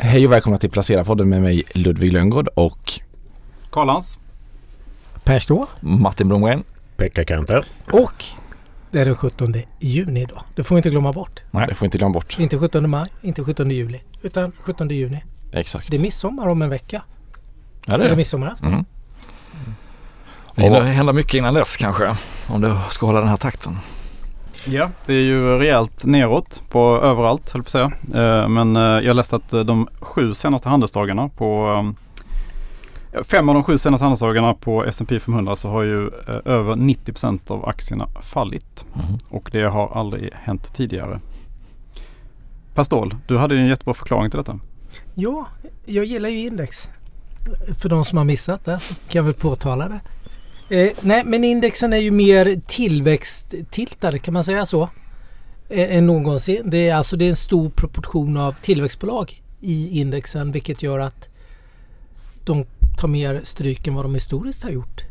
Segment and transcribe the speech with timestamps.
[0.00, 2.92] Hej och välkomna till Placera-podden med mig Ludvig Lönngård och
[3.70, 4.18] Karlans.
[5.24, 5.66] Per Stå.
[5.80, 6.64] Martin Blomgren.
[6.96, 7.66] Pekka Kanter.
[7.92, 8.24] Och
[8.90, 10.42] det är den 17 juni idag.
[10.56, 11.42] Det får vi inte glömma bort.
[11.50, 11.66] Nej.
[11.68, 12.38] det får vi inte glömma bort.
[12.38, 15.24] Inte 17 maj, inte 17 juli, utan 17 juni.
[15.52, 15.90] Exakt.
[15.90, 17.02] Det är midsommar om en vecka.
[17.86, 18.16] Ja, det är är det.
[18.16, 18.72] midsommarafton.
[18.72, 18.84] Mm.
[20.54, 22.16] Det hinner hända mycket innan dess kanske.
[22.46, 23.78] Om du ska hålla den här takten.
[24.64, 27.92] Ja, det är ju rejält neråt på överallt höll på att säga.
[28.14, 31.94] Eh, Men eh, jag läste att eh, de sju senaste handelsdagarna på
[33.24, 36.10] Fem av de sju senaste handelsdagarna på S&P 500 så har ju
[36.44, 38.86] över 90% av aktierna fallit.
[38.94, 39.18] Mm.
[39.28, 41.20] Och det har aldrig hänt tidigare.
[42.74, 44.58] Per Ståhl, du hade ju en jättebra förklaring till detta.
[45.14, 45.46] Ja,
[45.86, 46.88] jag gillar ju index.
[47.78, 50.00] För de som har missat det så kan jag väl påtala det.
[50.68, 54.88] Eh, nej, men indexen är ju mer tillväxttiltade, kan man säga så?
[55.68, 56.70] Eh, än någonsin.
[56.70, 61.28] Det är alltså det är en stor proportion av tillväxtbolag i indexen vilket gör att
[62.44, 62.64] de
[62.98, 65.02] tar mer stryk än vad de historiskt har gjort.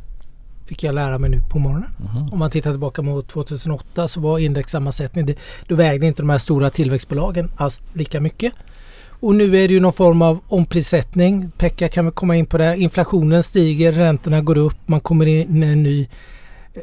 [0.66, 1.90] Fick jag lära mig nu på morgonen.
[1.98, 2.34] Mhm.
[2.34, 5.36] Om man tittar tillbaka mot 2008 så var indexsammansättningen, det,
[5.68, 8.54] då vägde inte de här stora tillväxtbolagen alls lika mycket.
[9.20, 11.52] Och nu är det ju någon form av omprissättning.
[11.58, 12.78] Pekka kan väl komma in på det.
[12.78, 16.08] Inflationen stiger, räntorna går upp, man kommer in i en ny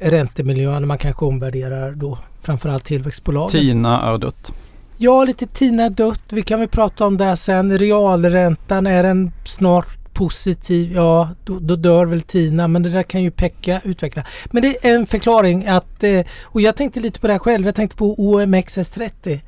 [0.02, 3.48] räntemiljö när man kanske omvärderar då framförallt tillväxtbolagen.
[3.60, 4.52] Tina är dött.
[4.96, 6.20] Ja, lite Tina dött.
[6.28, 7.78] Vi kan väl prata om det sen.
[7.78, 10.92] Realräntan, är den snart positiv?
[10.92, 12.68] Ja, då, då dör väl Tina.
[12.68, 14.24] Men det där kan ju Pekka utveckla.
[14.50, 16.04] Men det är en förklaring att...
[16.04, 17.66] eh, Och jag tänkte lite på det här själv.
[17.66, 19.40] Jag tänkte på OMXS30.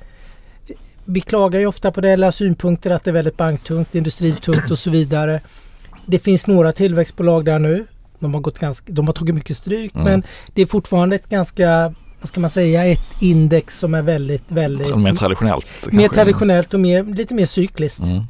[1.06, 4.78] Vi klagar ju ofta på det, eller synpunkter att det är väldigt banktungt, industritungt och
[4.78, 5.40] så vidare.
[6.06, 7.86] Det finns några tillväxtbolag där nu.
[8.18, 10.04] De har, gått ganska, de har tagit mycket stryk Mm.
[10.04, 10.22] men
[10.54, 14.96] det är fortfarande ett ganska, vad ska man säga, ett index som är väldigt, väldigt
[14.96, 15.66] Mer traditionellt.
[15.86, 16.14] mer kanske.
[16.14, 18.02] traditionellt och mer, lite mer cykliskt.
[18.04, 18.22] Mm.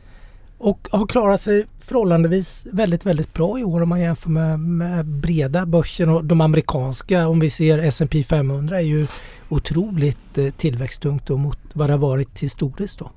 [0.58, 5.04] Och har klarat sig förhållandevis väldigt, väldigt bra i år om man jämför med, med
[5.06, 7.28] breda börsen och de amerikanska.
[7.28, 9.06] Om vi ser S&P 500 är ju
[9.48, 13.10] otroligt eh, tillväxttungt mot vad det har varit historiskt då.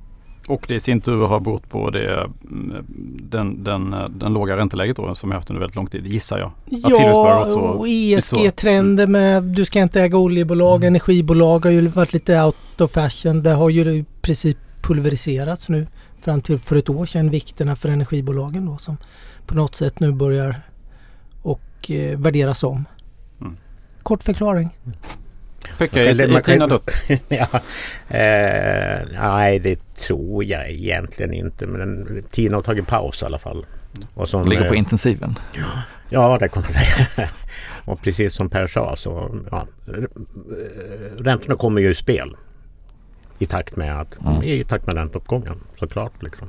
[0.48, 2.86] Och det i sin tur har berott på det, mm,
[3.30, 6.52] den, den, den låga ränteläget då, som vi haft under väldigt lång tid, gissar jag.
[6.66, 8.36] Ja, också och är så.
[8.36, 13.44] ESG-trender med du ska inte äga oljebolag, energibolag har ju varit lite out of fashion.
[13.44, 15.88] Det har ju i princip pulveriserats nu
[16.22, 18.98] fram till för ett år sedan vikterna för energibolagen då som
[19.46, 20.62] på något sätt nu börjar
[21.42, 22.86] och eh, värderas om.
[23.42, 23.58] Mm.
[24.04, 24.70] Kort förklaring.
[25.78, 26.92] Pekka, Eller är, är Tina dött?
[27.28, 27.48] ja,
[28.08, 31.68] eh, nej, det tror jag egentligen inte.
[31.68, 33.66] Men Tina har tagit paus i alla fall.
[34.14, 35.40] Och som, Ligger på eh, intensiven.
[36.10, 37.30] Ja, det kan man säga.
[37.86, 40.04] Och precis som Per sa så ja, eh,
[41.24, 42.36] räntorna kommer ju i spel.
[43.40, 44.44] I takt med, att, Mm.
[44.44, 46.24] i takt med ränteuppgången såklart.
[46.24, 46.48] Liksom.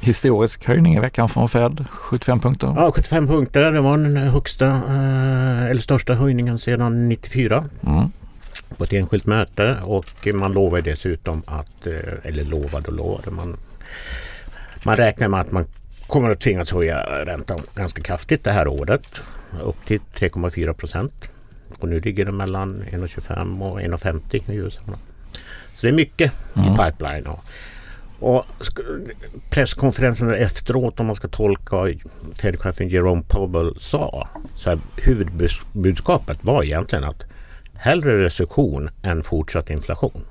[0.00, 1.84] Historisk höjning i veckan från Fed.
[1.90, 2.72] 75 punkter.
[2.76, 3.72] Ja, 75 punkter.
[3.72, 8.10] Det var den högsta eh, eller största höjningen sedan 94 Mm.
[8.78, 13.56] På ett enskilt möte och man lovade dessutom att, eh, eller lovade och lovade, man,
[14.84, 15.64] man räknar med att man
[16.06, 19.06] kommer att tvingas höja räntan ganska kraftigt det här året.
[19.62, 21.12] Upp till 3,4 procent.
[21.78, 24.80] Och nu ligger det mellan 1,25 och 1,50 i USA.
[25.74, 26.72] Så det är mycket Mm.
[26.74, 27.26] i pipeline.
[27.26, 27.44] Och,
[28.18, 29.10] och sk-
[29.50, 32.00] presskonferensen efteråt om man ska tolka vad
[32.34, 34.28] Fed-chefen Jerome Powell sa.
[34.56, 37.22] Så här, huvudbudskapet var egentligen att
[37.82, 40.24] hellre recession än fortsatt inflation.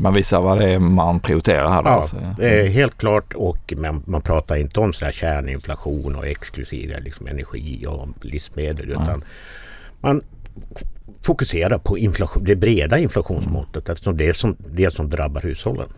[0.00, 1.82] Man visar vad det är man prioriterar här.
[1.84, 2.16] Ja, alltså.
[2.38, 7.26] det är helt klart och man, man pratar inte om sådär kärninflation och exklusive liksom
[7.26, 9.24] energi och livsmedel utan
[10.00, 10.22] man
[11.22, 15.88] fokuserar på inflation, det breda inflationsmåttet eftersom det är som, det som drabbar hushållen.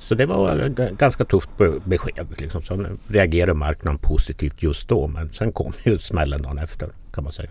[0.00, 2.26] Så det var g- ganska tufft be- besked.
[2.38, 2.62] Liksom.
[2.62, 7.32] Sen reagerade marknaden positivt just då men sen kom ju smällen dagen efter kan man
[7.32, 7.50] säga.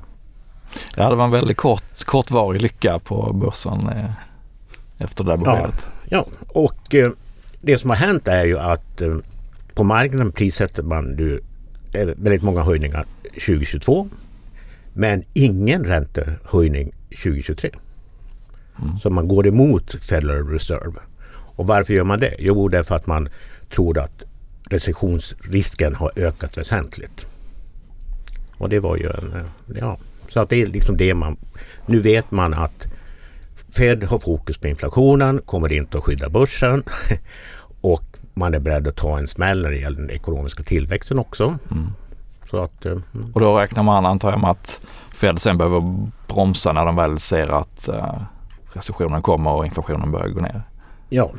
[0.95, 4.11] Ja, det var en väldigt kort, kortvarig lycka på börsen eh,
[4.97, 5.85] efter det där beskedet.
[6.09, 7.07] Ja, och eh,
[7.61, 9.15] det som har hänt är ju att eh,
[9.73, 11.39] på marknaden prissätter man nu
[11.93, 14.09] eh, väldigt många höjningar 2022
[14.93, 17.71] men ingen räntehöjning 2023.
[19.01, 20.99] Så man går emot Federal Reserve.
[21.29, 22.35] Och varför gör man det?
[22.39, 23.29] Jo, därför att man
[23.75, 24.23] tror att
[24.69, 27.25] recessionsrisken har ökat väsentligt.
[28.57, 29.33] Och det var ju en...
[29.35, 29.97] eh, Ja,
[30.29, 31.37] så att det är liksom det man...
[31.85, 32.87] Nu vet man att
[33.75, 36.83] Fed har fokus på inflationen, kommer inte att skydda börsen
[37.81, 38.03] och
[38.33, 41.57] man är beredd att ta en smäll när det gäller den ekonomiska tillväxten också.
[42.49, 43.31] Så att, eh, mm.
[43.33, 47.19] Och då räknar man antar jag med att Fed sen behöver bromsa när de väl
[47.19, 48.21] ser att eh,
[48.73, 50.61] recessionen kommer och inflationen börjar gå ner.
[51.09, 51.31] ja.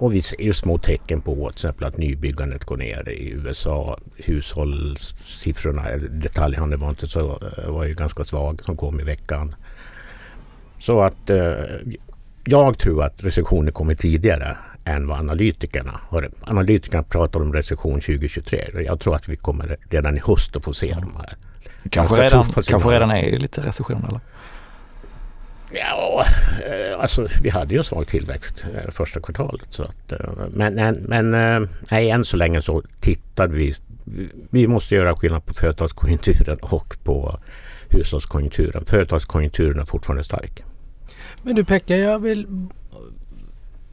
[0.00, 3.98] Och vi ser ju små tecken på till exempel att nybyggandet går ner i USA.
[4.16, 9.54] Hushållssiffrorna, detaljhandeln var inte så, var ju ganska svag som kom i veckan.
[10.78, 11.54] Så att eh,
[12.44, 16.30] jag tror att recessionen kommer tidigare än vad analytikerna har.
[16.40, 18.70] Analytikerna pratar om recession 2023.
[18.86, 21.36] Jag tror att vi kommer redan i höst att få se de här.
[21.90, 24.20] Kanske redan, kanske redan är lite recession eller?
[25.72, 26.24] Ja,
[26.66, 29.66] eh, alltså vi hade ju en svag tillväxt eh, första kvartalet.
[29.68, 30.18] Så att, eh,
[30.50, 30.74] men
[31.08, 31.30] men
[31.90, 33.74] nej, än så länge så tittade vi.
[34.50, 37.38] Vi måste göra skillnad på företagskonjunkturen och på
[37.88, 38.84] hushållskonjunkturen.
[38.84, 40.62] Företagskonjunkturen är fortfarande stark.
[41.42, 42.46] Men du Pekka, jag vill...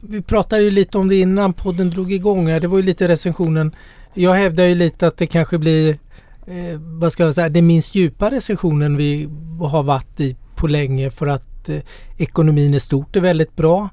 [0.00, 2.46] Vi pratade ju lite om det innan podden drog igång.
[2.46, 3.74] Det var ju lite recensionen.
[4.14, 5.98] Jag hävdar ju lite att det kanske blir
[6.46, 9.28] eh, vad ska jag säga, den minst djupa recessionen vi
[9.60, 11.80] har varit i på länge för att eh,
[12.16, 13.88] ekonomin i stort är väldigt bra.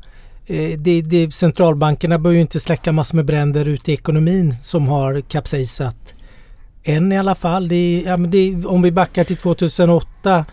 [0.45, 4.87] Eh, det, det, centralbankerna bör ju inte släcka massor med bränder ute i ekonomin som
[4.87, 6.15] har kapsejsat.
[6.83, 7.67] Än i alla fall.
[7.67, 10.45] Det, ja, det, om vi backar till 2008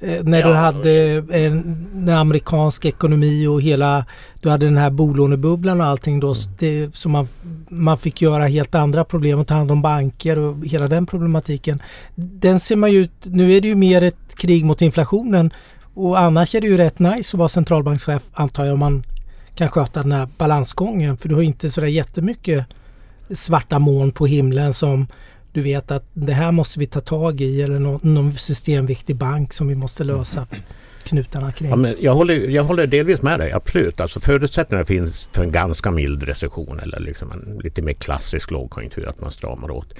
[0.00, 4.04] eh, när ja, du hade en, amerikansk ekonomi och hela
[4.40, 6.26] du hade den här bolånebubblan och allting då.
[6.26, 6.56] Mm.
[6.58, 7.28] Det, så man,
[7.68, 11.82] man fick göra helt andra problem och ta hand om banker och hela den problematiken.
[12.14, 15.50] Den ser man ju Nu är det ju mer ett krig mot inflationen
[15.96, 19.04] och annars är det ju rätt nice att vara centralbankschef antar jag om man
[19.54, 21.16] kan sköta den här balansgången.
[21.16, 22.66] För du har inte sådär jättemycket
[23.34, 25.06] svarta moln på himlen som
[25.52, 29.52] du vet att det här måste vi ta tag i eller någon, någon systemviktig bank
[29.52, 30.46] som vi måste lösa
[31.06, 31.70] knutarna kring.
[31.70, 34.00] Ja, men jag, håller, jag håller delvis med dig, absolut.
[34.00, 39.08] Alltså förutsättningarna finns för en ganska mild recession eller liksom en lite mer klassisk lågkonjunktur,
[39.08, 39.94] att man stramar åt.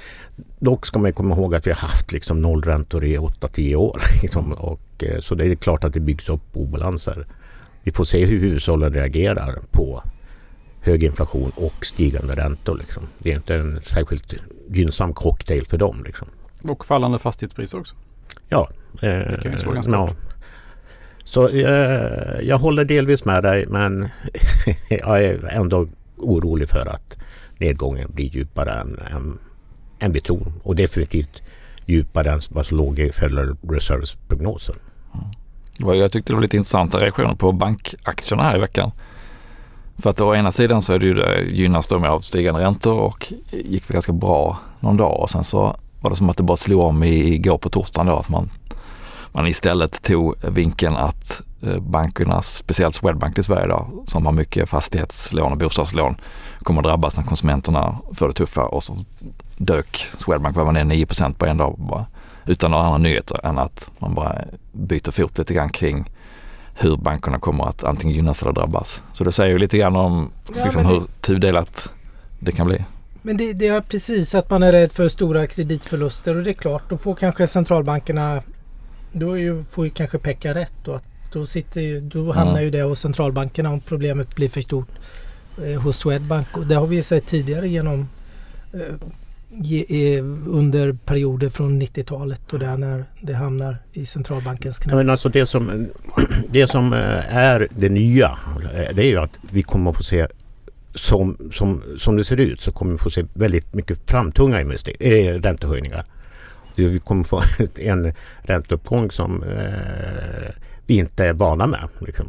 [0.58, 4.00] Dock ska man komma ihåg att vi har haft liksom nollräntor i 8-10 år.
[4.22, 7.26] Liksom, och, eh, så det är klart att det byggs upp obalanser.
[7.82, 10.02] Vi får se hur hushållen reagerar på
[10.80, 12.78] hög inflation och stigande räntor.
[12.78, 13.02] Liksom.
[13.18, 14.34] Det är inte en särskilt
[14.68, 16.02] gynnsam cocktail för dem.
[16.06, 16.28] Liksom.
[16.64, 17.94] Och fallande fastighetspriser också.
[18.48, 18.68] Ja,
[19.02, 20.10] eh, det kan ju slå ganska ja.
[21.26, 24.08] Så eh, jag håller delvis med dig men
[24.90, 25.86] jag är ändå
[26.16, 27.16] orolig för att
[27.58, 29.38] nedgången blir djupare än, än,
[29.98, 30.52] än vi tror.
[30.62, 31.42] Och definitivt
[31.86, 34.74] djupare än vad som låg i Federal Reserves prognosen.
[35.14, 35.98] Mm.
[35.98, 38.90] Jag tyckte det var lite intressanta reaktioner på bankaktierna här i veckan.
[39.98, 43.00] För att å ena sidan så är det ju det, gynnas de av stigande räntor
[43.00, 46.56] och gick ganska bra någon dag och sen så var det som att det bara
[46.56, 48.50] slog om igår på torsdagen då att man
[49.32, 54.68] man istället tog vinkeln att eh, bankerna, speciellt Swedbank i Sverige då, som har mycket
[54.68, 56.16] fastighetslån och bostadslån,
[56.58, 58.96] kommer att drabbas när konsumenterna får det tuffa och så
[59.56, 62.06] dök Swedbank, var ner 9% på en dag bara,
[62.46, 64.34] utan några andra nyheter än att man bara
[64.72, 66.10] byter fot lite grann kring
[66.74, 69.02] hur bankerna kommer att antingen gynnas eller drabbas.
[69.12, 71.06] Så det säger ju lite grann om ja, liksom, hur det...
[71.20, 71.92] tudelat
[72.38, 72.84] det kan bli.
[73.22, 76.54] Men det, det, är precis att man är rädd för stora kreditförluster och det är
[76.54, 78.42] klart, då får kanske centralbankerna
[79.18, 80.94] då ju, får ju kanske Pekka rätt då.
[80.94, 82.64] Att då, sitter ju, då hamnar mm.
[82.64, 84.88] ju det hos centralbankerna om problemet blir för stort
[85.64, 86.56] eh, hos Swedbank.
[86.56, 88.08] Och det har vi ju sett tidigare genom
[88.72, 88.80] eh,
[89.50, 94.94] ge, eh, under perioder från 90-talet och där när det hamnar i centralbankens knä.
[94.94, 95.88] Men alltså det som,
[96.50, 98.38] det som eh, är det nya
[98.74, 100.26] eh, det är ju att vi kommer att få se
[100.94, 104.96] som, som, som det ser ut så kommer vi få se väldigt mycket framtunga invester-
[105.00, 106.04] äh, räntehöjningar
[106.78, 107.42] vi kommer få
[107.76, 110.50] en ränteuppgång som eh,
[110.86, 111.88] vi inte är vana med.
[111.98, 112.28] Liksom.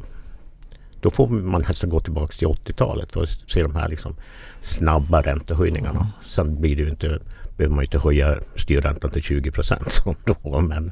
[1.01, 4.15] Då får man nästan gå tillbaka till 80-talet och se de här liksom,
[4.61, 5.99] snabba räntehöjningarna.
[5.99, 6.11] Mm.
[6.25, 7.19] Sen blir det ju inte,
[7.57, 10.61] behöver man ju inte höja styrräntan till 20 procent som då.
[10.61, 10.91] Men,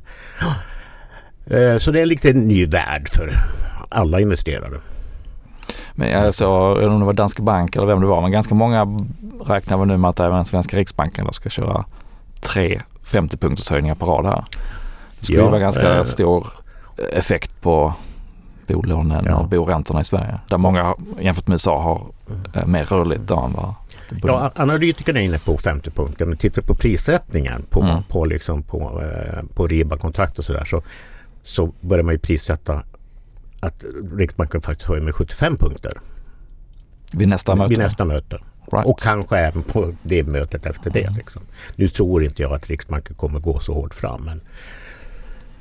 [1.46, 3.36] eh, så det är lite en ny värld för
[3.90, 4.78] alla investerare.
[5.94, 8.32] Men jag såg, jag inte om det var Danske Bank eller vem det var, men
[8.32, 8.86] ganska många
[9.46, 11.86] räknar väl nu med att även svenska Riksbanken ska köra
[12.42, 14.46] tre 50 punkters höjningar på rad här.
[15.20, 16.48] Det skulle ja, vara ganska eh, stor
[17.12, 17.94] effekt på
[18.68, 19.36] bolånen ja.
[19.36, 20.40] och boräntorna i Sverige.
[20.48, 22.02] Där många jämfört med USA har
[22.54, 23.74] eh, mer rörligt då än vad
[24.24, 26.26] Ja, analytikerna är inne på 50 punkter.
[26.26, 28.04] Men tittar på prissättningen på, mm.
[28.04, 30.82] på, liksom på, eh, på RIBA-kontrakt och sådär så,
[31.44, 32.84] så börjar man ju prissätta
[33.60, 33.84] att
[34.18, 36.00] Riksbanken faktiskt höjer med 75 punkter.
[37.14, 37.70] Vid nästa möte?
[37.70, 38.40] Vid nästa möte.
[38.72, 38.88] Right.
[38.88, 41.10] Och kanske även på det mötet efter det.
[41.17, 41.41] Liksom.
[41.75, 44.24] Nu tror inte jag att Riksbanken kommer gå så hårt fram.
[44.24, 44.41] Men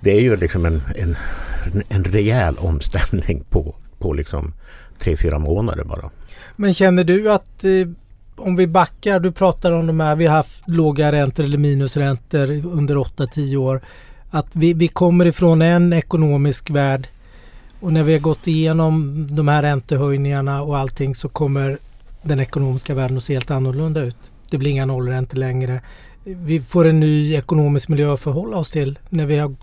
[0.01, 1.17] det är ju liksom en, en,
[1.89, 4.53] en rejäl omställning på, på liksom
[4.99, 6.11] tre, fyra månader bara.
[6.57, 7.89] Men känner du att eh,
[8.37, 12.51] om vi backar, du pratar om de här, vi har haft låga räntor eller minusräntor
[12.67, 13.81] under 8-10 år.
[14.31, 17.09] Att vi, vi kommer ifrån en ekonomisk värld
[17.81, 21.79] och när vi har gått igenom de här räntehöjningarna och allting så kommer
[22.25, 24.17] den ekonomiska världen att se helt annorlunda ut.
[24.51, 25.81] Det blir inga nollräntor längre.
[26.25, 29.55] Vi får en ny ekonomisk miljö att förhålla oss till när vi har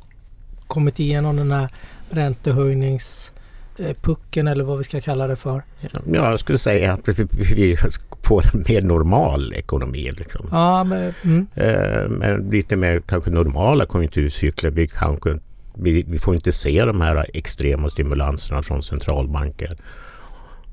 [0.67, 1.69] kommit igenom den här
[2.09, 5.63] räntehöjningspucken eller vad vi ska kalla det för.
[5.91, 7.27] Ja, jag skulle säga att vi,
[8.23, 10.11] får en mer normal ekonomi.
[10.11, 10.47] Liksom.
[10.51, 11.47] Ja, men, mm.
[11.55, 14.71] Eh, med lite mer kanske normala konjunkturcykler.
[14.71, 15.35] Vi, kanske,
[15.75, 19.77] vi, vi får inte se de här extrema stimulanserna från centralbanker.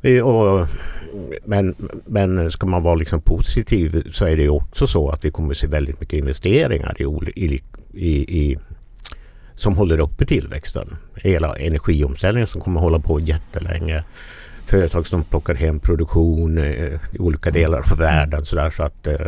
[0.00, 0.66] Vi- Och,
[1.44, 1.74] men,
[2.06, 5.50] men ska man vara liksom positiv så är det ju också så att vi kommer
[5.50, 7.04] att se väldigt mycket investeringar i,
[7.44, 7.60] i,
[7.92, 8.58] i, i,
[9.54, 10.96] som håller uppe tillväxten.
[11.16, 14.04] Hela energiomställningen som kommer att hålla på jättelänge.
[14.66, 18.44] Företag som plockar hem produktion eh, i olika delar av världen.
[18.44, 19.26] Så, där, så att eh,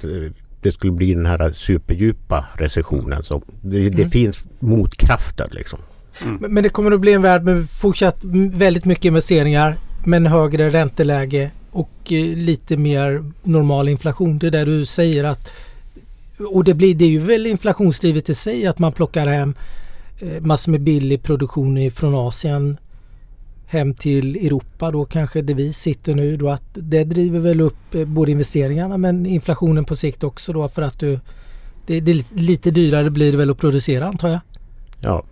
[0.00, 3.22] det- det skulle bli den här superdjupa recessionen.
[3.22, 4.10] Så det, det Mm.
[4.10, 5.78] finns motkrafter liksom.
[6.24, 8.16] Men men det kommer att bli en värld med fortsatt
[8.52, 14.38] väldigt mycket investeringar men högre ränteläge och eh, lite mer normal inflation.
[14.38, 15.50] Det är där du säger att
[16.50, 19.54] och det, blir, det är ju väl inflationsdrivet i sig att man plockar hem
[20.20, 22.76] eh, massor med billig produktion från Asien
[23.66, 27.94] hem till Europa då kanske där vi sitter nu då att det driver väl upp
[27.94, 31.20] eh, både investeringarna men inflationen på sikt också då för att du
[31.86, 34.40] det, det är lite dyrare blir det väl att producera antar jag.
[35.00, 35.24] Ja.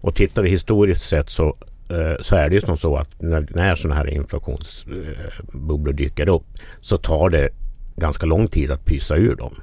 [0.00, 1.56] Och tittar vi historiskt sett så,
[1.90, 6.28] eh, så är det ju som så att när, när sådana här inflationsbubblor eh, dyker
[6.28, 6.44] upp
[6.80, 7.48] så tar det
[7.96, 9.54] ganska lång tid att pysa ur dem.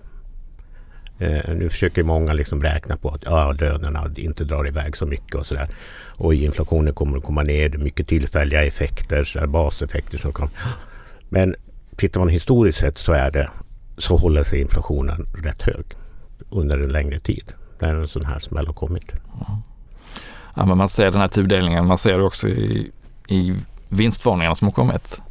[1.20, 5.36] Eh, nu försöker många liksom räkna på att ja, lönerna inte drar iväg så mycket
[5.36, 5.68] och sådär.
[6.18, 7.70] Och inflationen kommer att komma ner.
[7.70, 10.50] Det är mycket tillfälliga effekter, så baseffekter som kan...
[11.30, 11.56] Men
[11.96, 13.50] tittar man historiskt sett så är det
[13.98, 15.86] så håller sig inflationen rätt hög
[16.50, 17.54] under en längre tid.
[17.80, 19.12] När en sån här smäll har kommit.
[20.58, 22.92] Ja, men man ser den här tudelningen, man ser det också i,
[23.28, 23.56] i
[23.90, 25.22] vinstvarningarna som har kommit.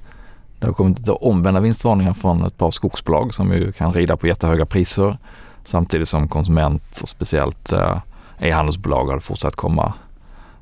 [0.59, 4.27] Det har kommit lite omvända vinstvarningar från ett par skogsbolag som ju kan rida på
[4.27, 5.19] jättehöga priser
[5.65, 7.99] samtidigt som konsument och speciellt eh,
[8.39, 9.93] e-handelsbolag har fortsatt komma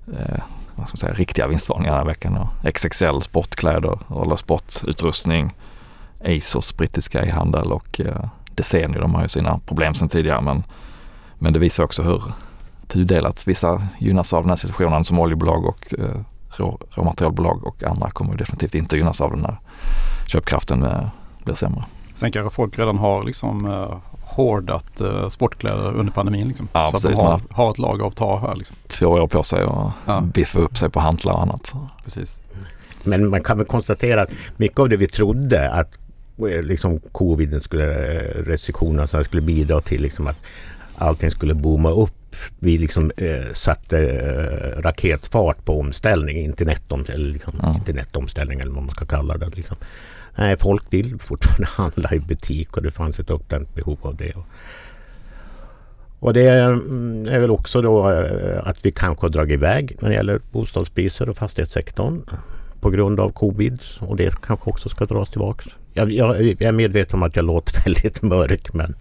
[0.07, 0.42] eh,
[0.75, 2.49] vad ska man säga, riktiga vinstvarningar den här veckan.
[2.75, 5.54] XXL sportkläder eller sportutrustning,
[6.25, 10.64] ASOS brittiska e-handel och eh, Desenio, de har ju sina problem sedan tidigare men,
[11.38, 12.23] men det visar också hur
[12.92, 13.46] tudelat.
[13.46, 16.06] Vissa gynnas av den här situationen som oljebolag och eh,
[16.56, 19.56] rå, råmaterialbolag och andra kommer definitivt inte gynnas av den här
[20.26, 21.08] köpkraften eh,
[21.44, 21.84] blir sämre.
[22.14, 26.49] Sen kanske folk redan har liksom eh, hårdat eh, sportkläder under pandemin.
[26.49, 26.68] Liksom.
[26.72, 27.18] Ja, så att precis.
[27.18, 28.56] de har, Man har ett lager av ta här.
[28.56, 28.76] Liksom.
[28.88, 30.20] Två år på sig och Ja.
[30.20, 31.72] biffa upp sig på hantlar och annat.
[32.04, 32.40] Precis.
[33.04, 35.90] Men man kan väl konstatera att mycket av det vi trodde att
[36.38, 40.37] eh, liksom coviden skulle, eh, restriktionerna skulle bidra till liksom att
[40.99, 42.14] allting skulle booma upp.
[42.59, 47.75] Vi liksom eh, satte eh, raketfart på omställning, internetom, eller liksom, Ja.
[47.75, 49.57] internetomställning eller vad man ska kalla det.
[49.57, 49.77] Liksom.
[50.37, 54.35] Nej, folk vill fortfarande handla i butik och det fanns ett uppdämt behov av det.
[56.19, 60.09] Och det mm, är väl också då eh, att vi kanske har dragit iväg när
[60.09, 62.23] det gäller bostadspriser och fastighetssektorn
[62.81, 65.67] på grund av covid och det kanske också ska dras tillbaks.
[65.94, 68.94] Jag, jag, jag är medveten om att jag låter väldigt mörk men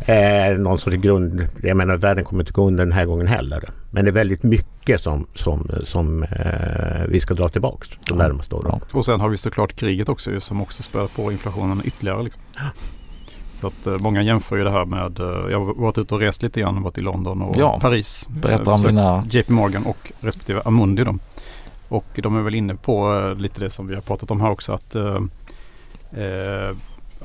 [0.00, 3.68] eh, någon sorts grund, jag menar världen kommer inte gå under den här gången heller.
[3.90, 8.54] Men det är väldigt mycket som, som, som eh, vi ska dra tillbaks de närmaste
[8.54, 8.80] åren.
[8.92, 12.22] Och sen har vi såklart kriget också som också spär på inflationen ytterligare.
[12.22, 12.42] Liksom.
[13.54, 16.20] Så att eh, många jämför ju det här med, eh, jag har varit ute och
[16.20, 17.78] rest lite grann, varit i London och Ja.
[17.80, 18.28] Paris.
[18.30, 21.14] Berätta Eh, om besökt dina- JP Morgan och respektive Amundi då.
[21.88, 24.50] Och de är väl inne på eh, lite det som vi har pratat om här
[24.50, 24.96] också att
[26.12, 26.76] eh,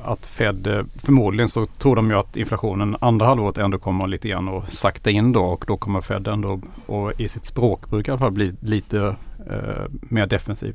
[0.04, 4.28] att Fed, eh, förmodligen så tror de ju att inflationen andra halvåret ändå kommer lite
[4.28, 8.10] grann och sakta in då och då kommer Fed ändå och i sitt språkbruk i
[8.10, 9.16] alla fall bli lite
[9.50, 10.74] eh, mer defensiv.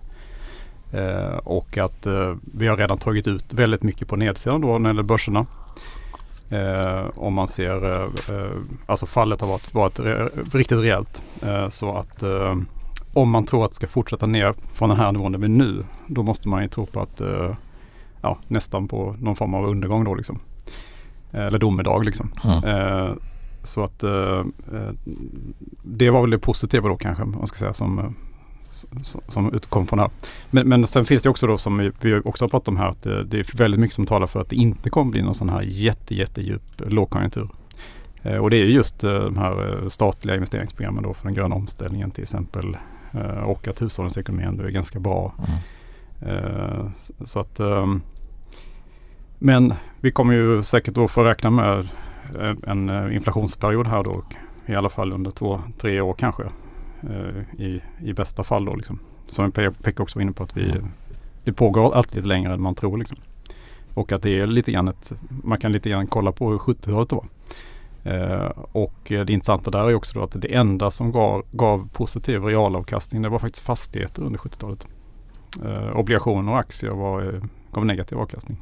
[0.94, 4.80] Eh, och att eh, vi har redan tagit ut väldigt mycket på nedsidan då när
[4.80, 5.46] det gäller börserna.
[6.50, 8.52] Eh, om man ser, eh, eh,
[8.86, 11.24] alltså fallet har varit, varit re, riktigt rejält.
[11.42, 12.56] Eh, så att eh,
[13.14, 15.50] om man tror att det ska fortsätta ner från den här nivån där vi är
[15.50, 17.56] nu, då måste man ju tro på att eh,
[18.22, 20.40] ja, nästan på någon form av undergång då liksom.
[21.32, 22.34] Eh, eller domedag liksom.
[22.44, 22.64] Mm.
[22.64, 23.14] Eh,
[23.64, 24.44] så att eh,
[25.84, 28.16] det var väl det positiva då kanske, man ska säga, som,
[29.28, 30.12] som, utkom från det här.
[30.50, 32.90] Men, men sen finns det också då som vi, vi också har pratat om här
[32.90, 35.36] att det, det är väldigt mycket som talar för att det inte kommer bli någon
[35.36, 37.50] sån här jätte, jättedjup lågkonjunktur.
[38.42, 42.24] Och det är ju just de här statliga investeringsprogrammen då för den gröna omställningen till
[42.24, 42.78] exempel.
[43.46, 45.34] Och att hushållens ekonomi ändå är ganska bra.
[45.38, 45.60] Mm.
[46.22, 46.86] Eh,
[47.26, 48.02] Så att, ehm,
[49.40, 51.80] men vi kommer ju säkert då få räkna med
[52.40, 54.24] eh, en- eh, inflationsperiod här då.
[54.66, 56.44] I alla fall under två, tre år kanske.
[57.04, 59.00] eh, I, i bästa fall då liksom.
[59.28, 60.74] Som Pekka också var inne på att vi,
[61.44, 62.98] det pågår alltid lite längre än man tror.
[62.98, 63.18] Liksom.
[63.94, 65.14] Och att det är lite grann ett,
[65.44, 67.26] man kan lite grann kolla på hur 70-talet var.
[68.04, 72.44] Eh, och det intressanta där är också då att det enda som gav, gav positiv
[72.44, 74.88] realavkastning det var faktiskt fastigheter under 70-talet.
[75.66, 77.42] Eh, obligationer och aktier var, eh,
[77.74, 78.58] gav negativ avkastning.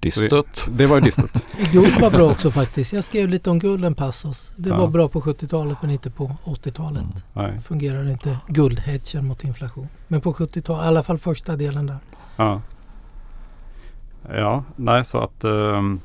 [0.00, 0.66] Dystert.
[0.70, 1.42] Det var ju dystert.
[1.72, 2.92] Guld var bra också faktiskt.
[2.92, 4.52] Jag skrev lite om guld en passus.
[4.56, 4.76] Det Ja.
[4.76, 7.02] var bra på 70-talet men inte på 80-talet.
[7.02, 7.14] Mm.
[7.32, 7.60] Nej.
[7.60, 9.88] Fungerar inte guldhedgen mot inflation.
[10.08, 11.96] Men på 70-talet, i alla fall första delen där.
[12.36, 12.60] Ja.
[14.34, 16.00] Ja, nej så att ehm,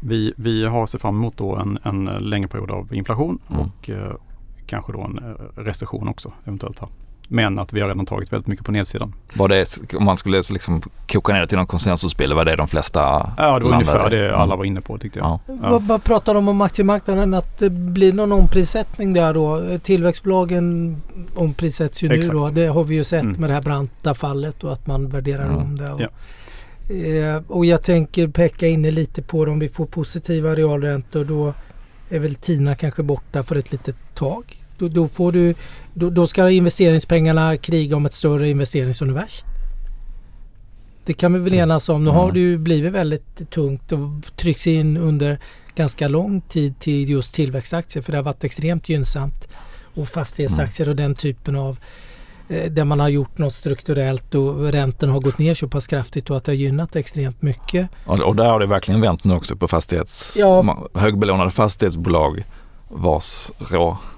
[0.00, 3.62] vi, vi har sett fram emot då en, en längre period av inflation Mm.
[3.62, 4.12] och eh,
[4.66, 6.88] kanske då en eh, recession också eventuellt här.
[7.28, 9.14] Men att vi har redan tagit väldigt mycket på nedsidan.
[9.34, 12.68] Var det, om man skulle liksom koka ner det till någon konsensusbild, var det de
[12.68, 13.00] flesta
[13.38, 14.58] Ja, det var ungefär det alla Mm.
[14.58, 15.26] var inne på tyckte jag.
[15.46, 15.54] Ja.
[15.62, 15.78] Ja.
[15.78, 17.34] Vad, pratar de om aktiemarknaden?
[17.34, 19.78] Att det blir någon omprissättning där då?
[19.82, 20.96] Tillväxtbolagen
[21.34, 22.32] omprissätts ju nu Exakt.
[22.32, 22.46] då.
[22.48, 23.40] Det har vi ju sett Mm.
[23.40, 25.56] med det här branta fallet och att man värderar Mm.
[25.58, 25.90] om det.
[25.92, 26.08] Och, Ja.
[26.94, 29.50] eh, och jag tänker peka inne lite på det.
[29.50, 31.54] Om vi får positiva realräntor då
[32.08, 34.56] är väl Tina kanske borta för ett litet tag.
[34.82, 35.54] Då, då, får du,
[35.94, 39.42] då, då ska investeringspengarna kriga om ett större investeringsunivers.
[41.04, 41.62] Det kan vi väl Mm.
[41.62, 42.04] enas om.
[42.04, 42.34] Nu har Mm.
[42.34, 45.38] det ju blivit väldigt tungt och trycks in under
[45.74, 49.48] ganska lång tid till just tillväxtaktier för det har varit extremt gynnsamt.
[49.94, 51.76] Och fastighetsaktier och den typen av
[52.48, 56.30] eh, där man har gjort något strukturellt och räntan har gått ner så pass kraftigt
[56.30, 57.88] och att det har gynnat extremt mycket.
[58.06, 60.36] Och, där har det verkligen vänt nu också på fastighets...
[60.38, 60.78] Ja.
[60.94, 62.44] Högbelånade fastighetsbolag
[62.88, 63.50] vars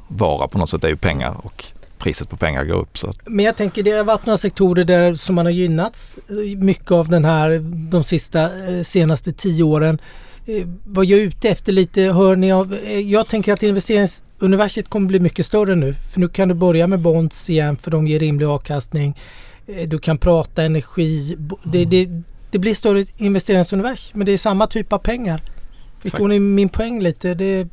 [0.08, 1.64] råvara på något sätt är ju pengar och
[1.98, 2.98] priset på pengar går upp.
[2.98, 6.58] Så Men jag tänker det har varit några sektorer där som man har gynnats eh,
[6.58, 7.58] mycket av den här
[7.90, 9.98] de sista eh, senaste tio åren.
[10.46, 12.78] Eh, Vad jag är ute efter lite hör ni av.
[13.04, 15.94] Jag tänker att investeringsuniversitet kommer bli mycket större nu.
[16.12, 19.18] För nu kan du börja med bonds igen för de ger rimlig avkastning.
[19.86, 21.36] Du kan prata energi.
[21.64, 22.08] Det, det,
[22.50, 25.42] det blir större investeringsunivers men det är samma typ av pengar.
[26.02, 27.34] Förstår ni min poäng lite?
[27.34, 27.68] Det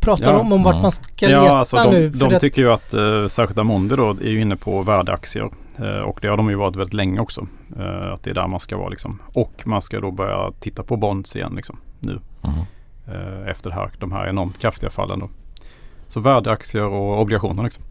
[0.00, 0.38] pratar Ja.
[0.40, 2.12] om om vart man ska leta Ja, alltså de, nu.
[2.12, 5.50] för de det- tycker ju att eh, särskilt Amundi då är ju inne på värdeaktier.
[5.78, 7.46] Eh, och det har de ju varit väldigt länge också.
[7.78, 9.18] Eh, att det är där man ska vara liksom.
[9.34, 12.20] Och man ska då börja titta på bonds igen liksom nu.
[12.42, 12.60] mm.
[13.06, 15.28] Eh, efter här, de här enormt kraftiga fallen då.
[16.08, 17.84] Så värdeaktier och obligationer liksom.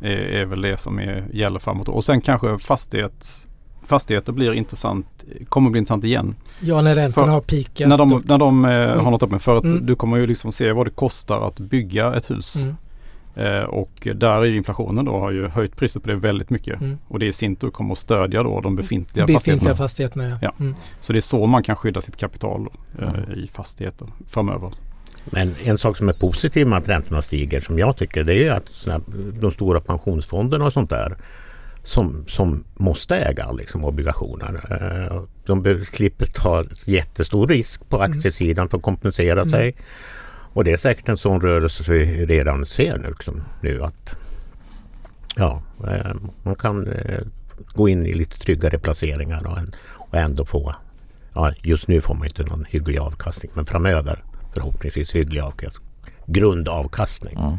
[0.00, 1.88] Är, är väl det som är, gäller framåt.
[1.88, 3.47] Och sen kanske fastighets,
[3.88, 5.06] fastigheter blir intressant,
[5.48, 6.34] kommer bli intressant igen.
[6.60, 7.88] Ja, när räntorna För- har peakat.
[7.88, 8.70] När de, då- när de eh,
[9.02, 9.42] har nått upp med.
[9.42, 9.86] För att Mm.
[9.86, 12.56] du kommer ju liksom se vad det kostar att bygga ett hus.
[12.56, 12.74] Mm.
[13.34, 16.80] Eh, och där är ju inflationen då har ju höjt priset på det väldigt mycket.
[16.80, 16.98] Mm.
[17.08, 19.76] Och det i sin tur kommer att stödja då de befintliga, Befintliga fastigheterna.
[19.76, 20.38] fastigheterna ja.
[20.42, 20.52] Ja.
[20.60, 20.74] Mm.
[21.00, 23.32] Så det är så man kan skydda sitt kapital eh, Mm.
[23.32, 24.70] i fastigheter framöver.
[25.24, 28.50] Men en sak som är positiv med att räntorna stiger som jag tycker det är
[28.50, 29.00] att såna,
[29.40, 31.16] de stora pensionsfonderna och sånt där
[31.88, 34.60] som, som måste äga liksom, obligationer.
[35.10, 39.50] Eh, De slipper ta jättestor risk på aktiesidan för att kompensera Mm.
[39.50, 39.74] sig.
[40.52, 43.08] Och det är säkert en sån rörelse vi redan ser nu.
[43.08, 44.14] Liksom, nu att,
[45.36, 47.20] ja, eh, man kan eh,
[47.74, 49.58] gå in i lite tryggare placeringar och,
[50.10, 50.74] och ändå få
[51.34, 54.22] Ja, just nu får man inte någon hygglig avkastning men framöver
[54.54, 55.88] förhoppningsvis hygglig avkastning.
[56.26, 57.36] Grundavkastning.
[57.38, 57.58] Mm.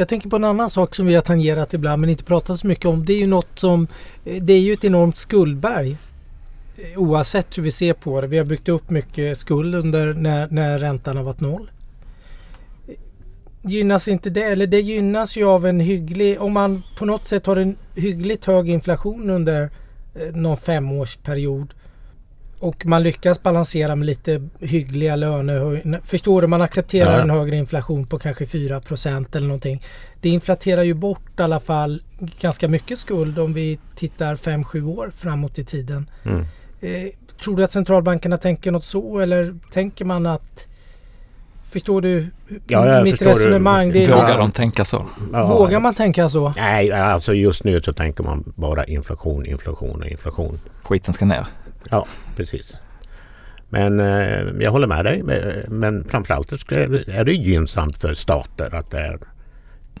[0.00, 2.66] Jag tänker på en annan sak som vi har tangerat ibland men inte pratat så
[2.66, 3.04] mycket om.
[3.04, 3.86] Det är ju något som,
[4.24, 5.96] eh, det är ju ett enormt skuldberg.
[6.76, 8.26] Eh, oavsett hur vi ser på det.
[8.26, 11.70] Vi har byggt upp mycket skuld under när, när räntan har varit noll.
[13.62, 17.46] Gynnas inte det, eller det gynnas ju av en hygglig, om man på något sätt
[17.46, 19.70] har en hyggligt hög inflation under
[20.14, 21.74] eh, någon femårsperiod
[22.60, 26.00] och man lyckas balansera med lite hyggliga lönehöjningar.
[26.04, 26.48] Förstår du?
[26.48, 27.22] Man accepterar Ja.
[27.22, 29.82] en högre inflation på kanske 4% eller någonting.
[30.20, 32.02] Det inflaterar ju bort i alla fall
[32.40, 36.10] ganska mycket skuld om vi tittar 5-7 år framåt i tiden.
[36.24, 36.40] Mm.
[36.80, 37.08] Eh,
[37.44, 40.66] tror du att centralbankerna tänker något så eller tänker man att
[41.70, 42.26] Förstår du
[42.66, 43.30] Ja, mitt förstår.
[43.34, 43.90] resonemang?
[43.90, 45.06] Det är, Vågar de tänka så?
[45.32, 45.46] Ja.
[45.58, 46.52] Vågar man tänka så?
[46.56, 50.58] Nej, alltså just nu så tänker man bara inflation, inflation och inflation.
[50.82, 51.46] Skiten ska ner.
[51.90, 52.76] Ja, precis.
[53.68, 55.22] Men eh, jag håller med dig.
[55.68, 59.18] Men- framförallt är det gynnsamt för stater att det är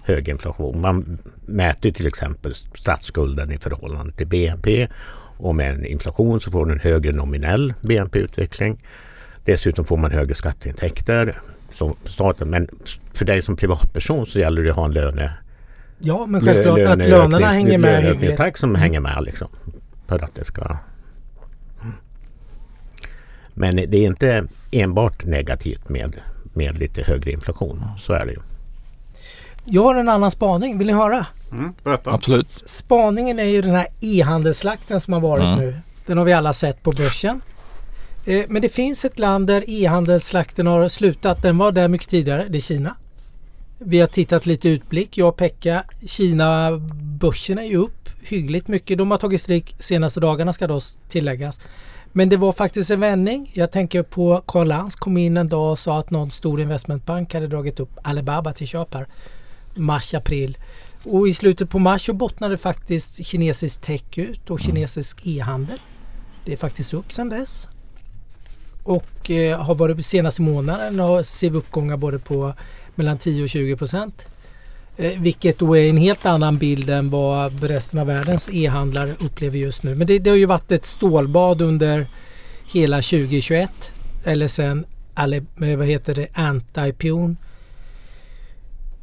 [0.02, 0.80] hög inflation.
[0.80, 4.88] Man mäter till exempel statsskulden i förhållande till BNP.
[5.36, 8.84] Och med en inflation så får du en högre nominell BNP-utveckling.
[9.44, 11.40] Dessutom får man högre skatteintäkter.
[11.70, 12.50] Som staten.
[12.50, 12.68] Men
[13.12, 15.32] för dig som privatperson så gäller det att ha en löne,
[15.98, 19.48] Ja men självklart att löneöknings- lönerna hänger med löneökningstakt som hänger med liksom.
[20.06, 20.76] För att det ska...
[23.54, 26.16] Men det är inte enbart negativt med,
[26.54, 27.84] med lite högre inflation.
[28.00, 28.38] Så är det ju.
[29.64, 30.78] Jag har en annan spaning.
[30.78, 31.26] Vill ni höra?
[31.52, 32.10] Mm, berätta.
[32.12, 32.50] Absolut.
[32.50, 35.58] Spaningen är ju den här e-handelsslakten som har varit Mm.
[35.58, 35.74] nu.
[36.06, 37.40] Den har vi alla sett på börsen.
[38.26, 41.42] Eh, Men det finns ett land där e-handelsslakten har slutat.
[41.42, 42.46] Den var där mycket tidigare.
[42.48, 42.96] Det är Kina.
[43.78, 45.18] Vi har tittat lite utblick.
[45.18, 45.84] Jag och Pekka.
[46.06, 48.98] Kina-börsen är ju upp hyggligt mycket.
[48.98, 51.60] De har tagit stryk senaste dagarna ska då tilläggas.
[52.12, 53.50] Men det var faktiskt en vändning.
[53.54, 57.34] Jag tänker på Karl Lans kom in en dag och sa att någon stor investmentbank
[57.34, 59.06] hade dragit upp Alibaba till köp här.
[59.74, 60.58] Mars, april.
[61.04, 65.78] Och i slutet på mars så bottnade faktiskt kinesisk tech ut och kinesisk e-handel.
[66.44, 67.68] Det är faktiskt upp sedan dess.
[68.84, 72.54] Och eh, har varit senaste månaden har ser vi uppgångar både på
[72.94, 74.26] mellan 10 och 20 procent.
[75.00, 79.58] Eh, vilket då är en helt annan bild än vad resten av världens e-handlare upplever
[79.58, 79.94] just nu.
[79.94, 82.06] Men det, det har ju varit ett stålbad under
[82.72, 83.70] hela 2021.
[84.24, 84.84] Eller sen,
[85.14, 87.36] alle- eh, vad heter det, Antipion.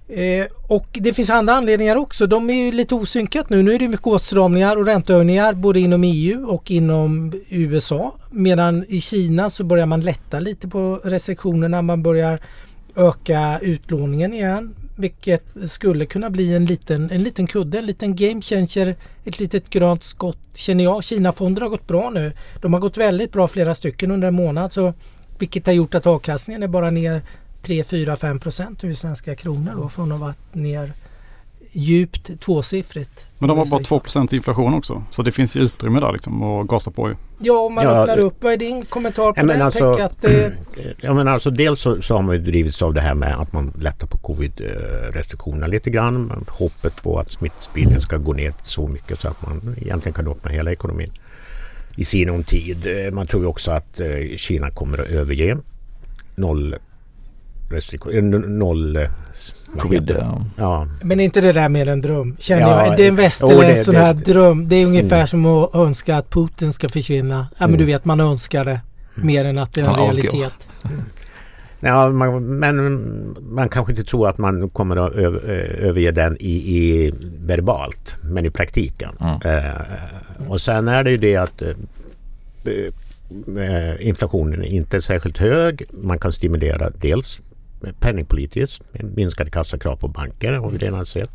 [0.10, 2.28] Eh, och det finns andra anledningar också.
[2.28, 3.64] De är ju lite osynkat nu.
[3.64, 8.16] Nu är det mycket åtstramningar och räntehöjningar både inom EU och inom USA.
[8.32, 11.82] Medan i Kina så börjar man lätta lite på restriktionerna.
[11.82, 12.40] Man börjar
[12.96, 14.74] öka utlåningen igen.
[15.00, 18.96] Vilket skulle kunna bli en liten, en liten kudde, en liten game changer.
[19.26, 21.04] Ett litet grönt skott känner jag.
[21.04, 22.32] Kinafonder har gått bra nu.
[22.62, 24.72] De har gått väldigt bra flera stycken under en månad.
[24.72, 24.94] Så,
[25.40, 27.22] vilket har gjort att avkastningen är bara ner
[27.62, 30.94] 3, 4, 5 procent i svenska kronor då från att ha varit ner
[31.78, 33.26] djupt tvåsiffrigt.
[33.40, 35.04] Men de har bara 2% inflation också.
[35.10, 37.16] Så det finns ju utrymme där liksom att gasa på ju.
[37.40, 38.44] Ja, om man Ja, öppnar det- upp.
[38.44, 39.66] Vad är din kommentar på det?
[39.66, 40.54] alltså- att det,
[41.02, 43.54] Ja, men alltså, dels så, så har man ju drivits av det här med att
[43.54, 46.46] man lättar på covid-restriktionerna lite grann.
[46.50, 50.52] Hoppet på att smittspridningen ska gå ner så mycket så att man egentligen kan öppna
[50.52, 51.12] hela ekonomin
[51.96, 52.88] i sinom tid.
[53.06, 55.58] Eh, Man tror ju också att eh, Kina kommer att överge
[56.36, 56.76] noll
[57.70, 58.96] restriktioner, noll...
[58.96, 59.10] eh,
[59.80, 60.04] Covid.
[60.04, 60.14] det?
[60.20, 60.42] ja.
[60.58, 62.36] Ja, men inte det där mer en dröm?
[62.40, 62.98] Känner Ja, jag.
[62.98, 64.70] Det är en västerländsk det- sån det- här dröm.
[64.70, 65.28] Det är ungefär Mm.
[65.28, 67.48] som att önska att Putin ska försvinna.
[67.52, 67.80] Ja, men Mm.
[67.80, 68.82] du vet, man önskar det.
[69.16, 70.54] Mer än att det är en realitet.
[71.80, 76.38] Ja, man, men man kanske inte tror att man kommer att öv, eh, överge den
[76.40, 77.14] i, i
[77.46, 79.10] verbalt, men i praktiken.
[79.20, 79.58] Mm.
[79.66, 79.72] Eh,
[80.50, 81.70] och sen är det ju det att eh,
[83.58, 85.84] eh, inflationen är inte särskilt hög.
[85.92, 87.40] Man kan stimulera dels
[88.00, 88.84] penningpolitiskt,
[89.16, 91.32] minskade kassakrav på banker har vi redan sett.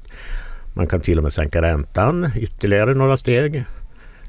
[0.75, 3.65] Man kan till och med sänka räntan ytterligare några steg.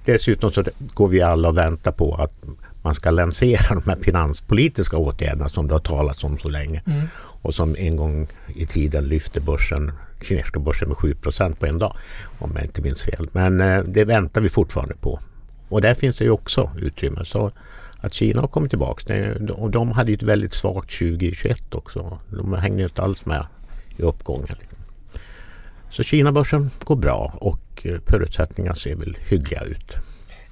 [0.05, 2.43] Dessutom så går vi alla och väntar på att
[2.81, 7.07] man ska lansera de här finanspolitiska åtgärderna som det har talats om så länge Mm.
[7.15, 11.95] och som en gång i tiden lyfte börsen, kinesiska börsen med 7% på en dag
[12.39, 13.27] om jag inte minns fel.
[13.31, 15.19] Men eh, det väntar vi fortfarande på.
[15.69, 17.25] Och där finns det ju också utrymme.
[17.25, 17.51] Så
[18.03, 22.19] att Kina har kommit tillbaka och de hade ju ett väldigt svagt 2021 också.
[22.29, 23.45] De hängde inte alls med
[23.97, 24.55] i uppgången.
[25.89, 29.93] Så Kina-börsen går bra och eh, förutsättningarna ser väl hyggliga ut.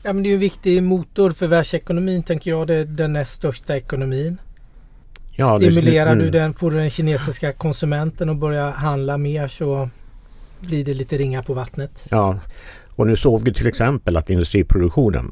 [0.04, 2.68] Ja, men det är ju en viktig motor för världsekonomin tänker jag.
[2.68, 4.42] Det är den näst största ekonomin.
[5.32, 6.32] Ja, det- Stimulerar du mm.
[6.32, 9.90] den, får du den kinesiska konsumenten att börja handla mer så
[10.60, 11.92] blir det lite ringa på vattnet.
[12.10, 12.40] Ja,
[12.96, 15.32] och nu såg vi till exempel att industriproduktionen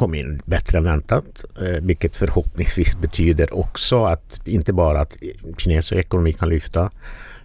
[0.00, 1.44] kom in bättre än väntat.
[1.60, 5.16] Eh, vilket förhoppningsvis betyder också att inte bara att
[5.58, 6.90] kinesisk ekonomi kan lyfta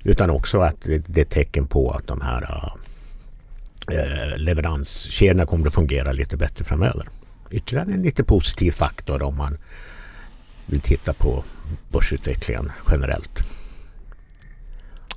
[0.04, 2.74] utan också att det, är tecken på att de här
[3.92, 7.08] eh, leveranskedjorna kommer att fungera lite bättre framöver.
[7.52, 9.58] Ytterligare en lite positiv faktor om man
[10.66, 11.44] vill titta på
[11.92, 13.40] börsutvecklingen generellt.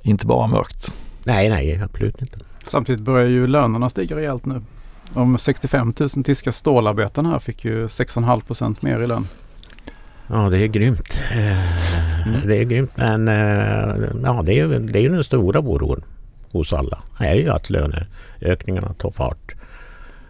[0.03, 0.93] Inte bara mörkt.
[1.23, 2.37] Nej, nej, absolut inte.
[2.63, 4.61] Samtidigt börjar ju lönerna stiga rejält nu.
[5.13, 9.27] De 65 000 tyska stålarbetarna fick ju 6,5 procent mer i lön.
[10.27, 11.21] Ja, det är grymt.
[11.31, 11.57] Eh,
[12.47, 16.03] Det är grymt, men eh, ja, det är ju det är den stora oron
[16.51, 16.99] hos alla.
[17.19, 19.55] Det är ju att löneökningarna tar fart.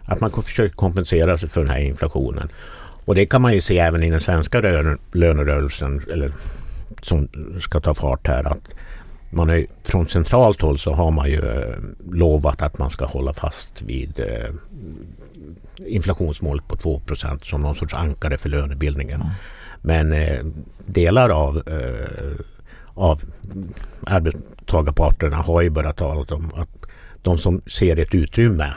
[0.04, 2.48] Att man försöker kompensera sig för den här inflationen.
[3.04, 6.32] Och det kan man ju se även i den svenska lön- lönerörelsen eller,
[7.02, 7.28] som
[7.60, 8.44] ska ta fart här.
[8.44, 8.68] Att
[9.30, 11.74] man är, från centralt håll så har man ju eh,
[12.12, 14.50] lovat att man ska hålla fast vid eh,
[15.86, 19.22] inflationsmålet på 2% som någon sorts ankare för lönebildningen.
[19.82, 20.44] Men eh,
[20.86, 22.44] delar av, eh,
[22.94, 23.20] av
[24.06, 26.70] arbetstagarparterna har ju börjat tala om att
[27.22, 28.72] de som ser ett utrymme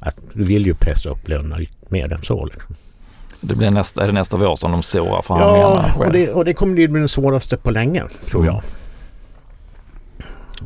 [0.00, 2.44] att du vill ju pressa upp lönerna mer än så.
[2.46, 2.74] Liksom.
[3.40, 6.44] Det blir nästa, är det nästa vår som de stora förhandlingarna Ja, och det, och
[6.44, 8.54] det kommer bli den svåraste på länge tror Mm.
[8.54, 8.62] jag.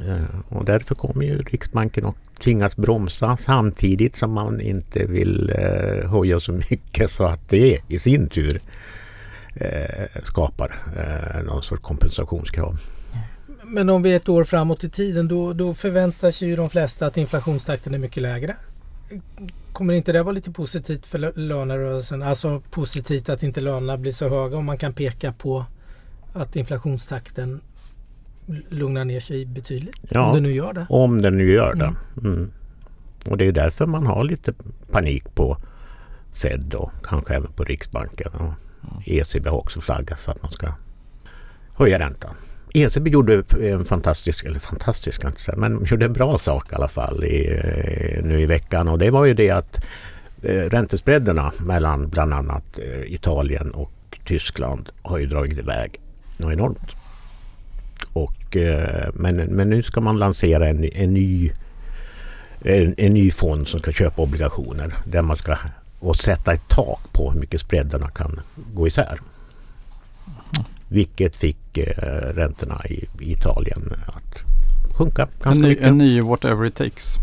[0.00, 6.11] Eh, och därför kommer ju Riksbanken att tvingas bromsa samtidigt som man inte vill eh,
[6.11, 8.61] höja så mycket så att det i sin tur
[9.55, 10.76] eh, skapar
[11.44, 12.78] någon sorts kompensationskrav.
[13.64, 16.70] Men om vi är ett år framåt i tiden då, då förväntar sig ju de
[16.70, 18.57] flesta att inflationstakten är mycket lägre.
[19.72, 22.22] Kommer inte det vara lite positivt för lönerörelsen?
[22.22, 25.64] Alltså positivt att inte lönerna blir så höga om man kan peka på
[26.33, 27.61] att inflationstakten
[28.48, 29.96] l- lugnar ner sig betydligt.
[30.09, 30.22] Ja.
[30.26, 30.87] Om det nu gör det.
[30.88, 31.85] Om den nu gör det.
[32.20, 32.35] Mm.
[32.37, 32.50] Mm.
[33.24, 34.52] Och det är därför man har lite
[34.92, 35.57] panik på
[36.35, 38.33] Fed och kanske även på Riksbanken.
[38.33, 38.52] Och
[39.09, 40.72] ECB har också flaggat för att man ska
[41.76, 42.35] höja räntan.
[42.74, 46.72] ECB gjorde en fantastisk, eller fantastisk kan jag inte säga, men gjorde en bra sak
[46.72, 48.88] i alla fall i, eh, nu i veckan.
[48.88, 49.85] Och det var ju det att
[50.42, 53.92] eh, räntespreaderna mellan bland annat eh, Italien och
[54.24, 56.00] Tyskland har ju dragit iväg
[56.37, 56.96] något enormt.
[58.52, 61.50] Och, eh, men, men nu ska man lansera en, en, ny,
[62.60, 65.56] en, en ny fond som ska köpa obligationer där man ska
[65.98, 68.40] och sätta ett tak på hur mycket spreadarna kan
[68.74, 69.20] gå isär.
[70.88, 74.38] Vilket fick eh, räntorna i, i Italien att
[74.96, 75.86] sjunka En ny, mycket.
[75.86, 77.16] en ny whatever it takes.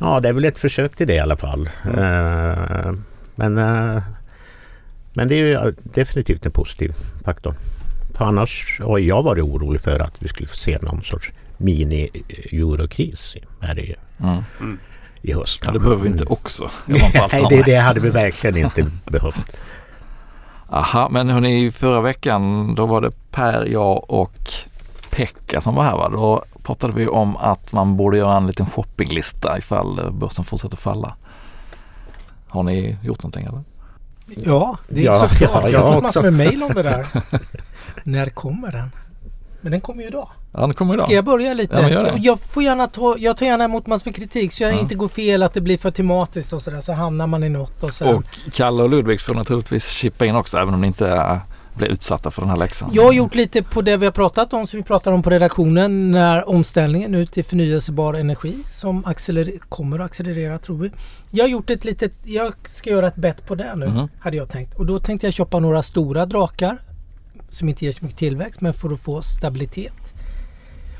[0.00, 1.70] Ja, det är väl ett försök till det i alla fall.
[1.84, 2.92] Eh,
[3.34, 4.02] men, eh,
[5.12, 7.54] men det är ju definitivt en positiv faktor.
[8.14, 13.34] För annars har jag varit orolig för att vi skulle få se någon sorts mini-eurokris
[13.60, 13.94] här i,
[14.60, 14.78] Mm.
[15.22, 15.60] i höst.
[15.64, 16.70] Ja, det behöver vi inte också.
[16.86, 19.56] Nej, det, det hade vi verkligen inte behövt.
[20.70, 24.50] Aha, men hörni, förra veckan då var det Per, jag och
[25.10, 26.08] Pekka som var här va?
[26.08, 30.76] Då pratade vi om att man borde göra en liten shoppinglista ifall eh, börsen fortsätter
[30.76, 31.16] falla.
[32.48, 33.62] Har ni gjort någonting eller?
[34.26, 35.50] Ja, det är Ja, såklart.
[35.64, 37.06] ja, jag har jag fått massor med mail om det där.
[38.04, 38.90] När kommer den?
[39.60, 40.28] Men den kommer ju idag.
[40.52, 41.06] Ja, det kommer idag.
[41.06, 41.74] Ska jag börja lite?
[41.76, 42.12] Ja, gör det.
[42.16, 44.78] Jag, får gärna ta, jag tar gärna emot massor med kritik så jag Ja.
[44.80, 46.80] inte går fel att det blir för tematiskt och sådär.
[46.80, 48.14] Så hamnar man i något och sen.
[48.16, 51.36] Och Kalle och Ludvig får naturligtvis chippa in också även om ni inte eh,
[51.76, 52.90] blir utsatta för den här läxan.
[52.92, 55.30] Jag har gjort lite på det vi har pratat om som vi pratar om på
[55.30, 56.10] redaktionen.
[56.10, 60.90] När omställningen nu till förnyelsebar energi som accelerer- kommer att accelerera tror vi.
[61.30, 64.08] Jag har gjort ett litet, jag ska göra ett bett på det nu Mhm.
[64.20, 64.74] hade jag tänkt.
[64.74, 66.78] Och då tänkte jag köpa några stora drakar
[67.50, 70.14] som inte ger så mycket tillväxt men för att få stabilitet.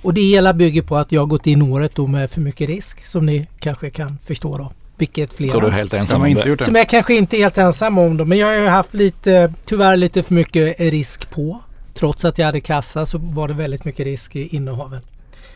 [0.03, 2.69] Och det hela bygger på att jag har gått in året då med för mycket
[2.69, 4.73] risk som ni kanske kan förstå då.
[4.97, 5.53] Vilket flera.
[5.53, 6.65] Så du är helt ensam om inte det?
[6.65, 8.25] Som jag kanske inte är helt ensam om då.
[8.25, 11.61] Men jag har ju haft lite, tyvärr lite för mycket risk på.
[11.95, 15.01] Trots att jag hade kassa så var det väldigt mycket risk i innehaven.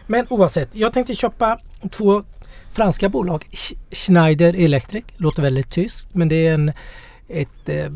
[0.07, 1.59] Men oavsett, jag tänkte köpa
[1.91, 2.23] två
[2.73, 3.45] franska bolag.
[3.51, 6.73] Sch- Schneider Electric, låter väldigt tyst men det är en
[7.31, 7.87] ett, eh,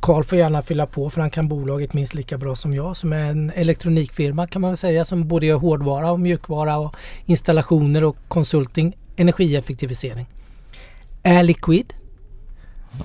[0.00, 3.12] Carl får gärna fylla på för han kan bolaget minst lika bra som jag som
[3.12, 6.94] är en elektronikfirma kan man väl säga som både gör hårdvara och mjukvara och
[7.26, 10.26] installationer och konsulting, energieffektivisering.
[11.22, 11.94] Air Liquid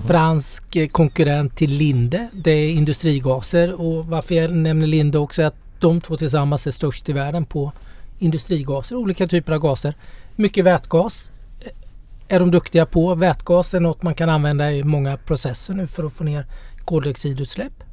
[0.06, 2.28] fransk eh, konkurrent till Linde.
[2.32, 6.70] Det är industrigaser och varför jag nämner Linde också är att de två tillsammans är
[6.70, 7.72] störst i världen på
[8.18, 9.94] industrigaser, olika typer av gaser.
[10.36, 13.14] Mycket vätgas eh, är de duktiga på.
[13.14, 16.46] Vätgas är något man kan använda i många processer nu för att få ner
[16.84, 17.85] koldioxidutsläpp.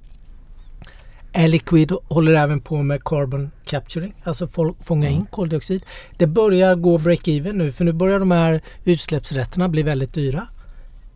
[1.33, 5.83] Air Liquid håller även på med carbon capturing, alltså få- fånga in koldioxid.
[6.17, 10.47] Det börjar gå break-even nu för nu börjar de här utsläppsrätterna bli väldigt dyra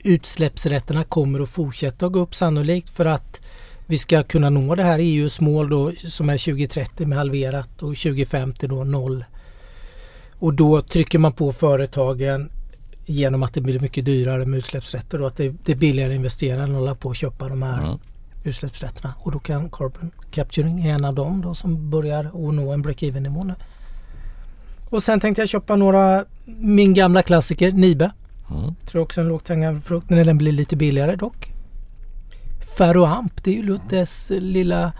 [0.03, 3.41] utsläppsrätterna kommer att fortsätta att gå upp sannolikt för att
[3.85, 7.97] vi ska kunna nå det här EUs mål då som är 2030 med halverat och
[7.97, 9.25] 2050 då noll.
[10.39, 12.49] Och då trycker man på företagen
[13.05, 16.15] genom att det blir mycket dyrare med utsläppsrätter och att det, det är billigare att
[16.17, 17.99] investera än att hålla på och köpa de här Mm.
[18.47, 19.13] Utsläppsrätterna.
[19.19, 22.83] Och då kan carbon capturing är en av dem då som börjar att nå en
[22.85, 23.55] break-even nivå nu.
[24.89, 28.11] Och sen tänkte jag köpa några, min gamla klassiker Nibe.
[28.51, 28.75] Mm.
[28.85, 31.53] Tror också en lågt hängande frukt när den blir lite billigare dock.
[32.77, 34.93] Ferroamp, det är ju Luttes lilla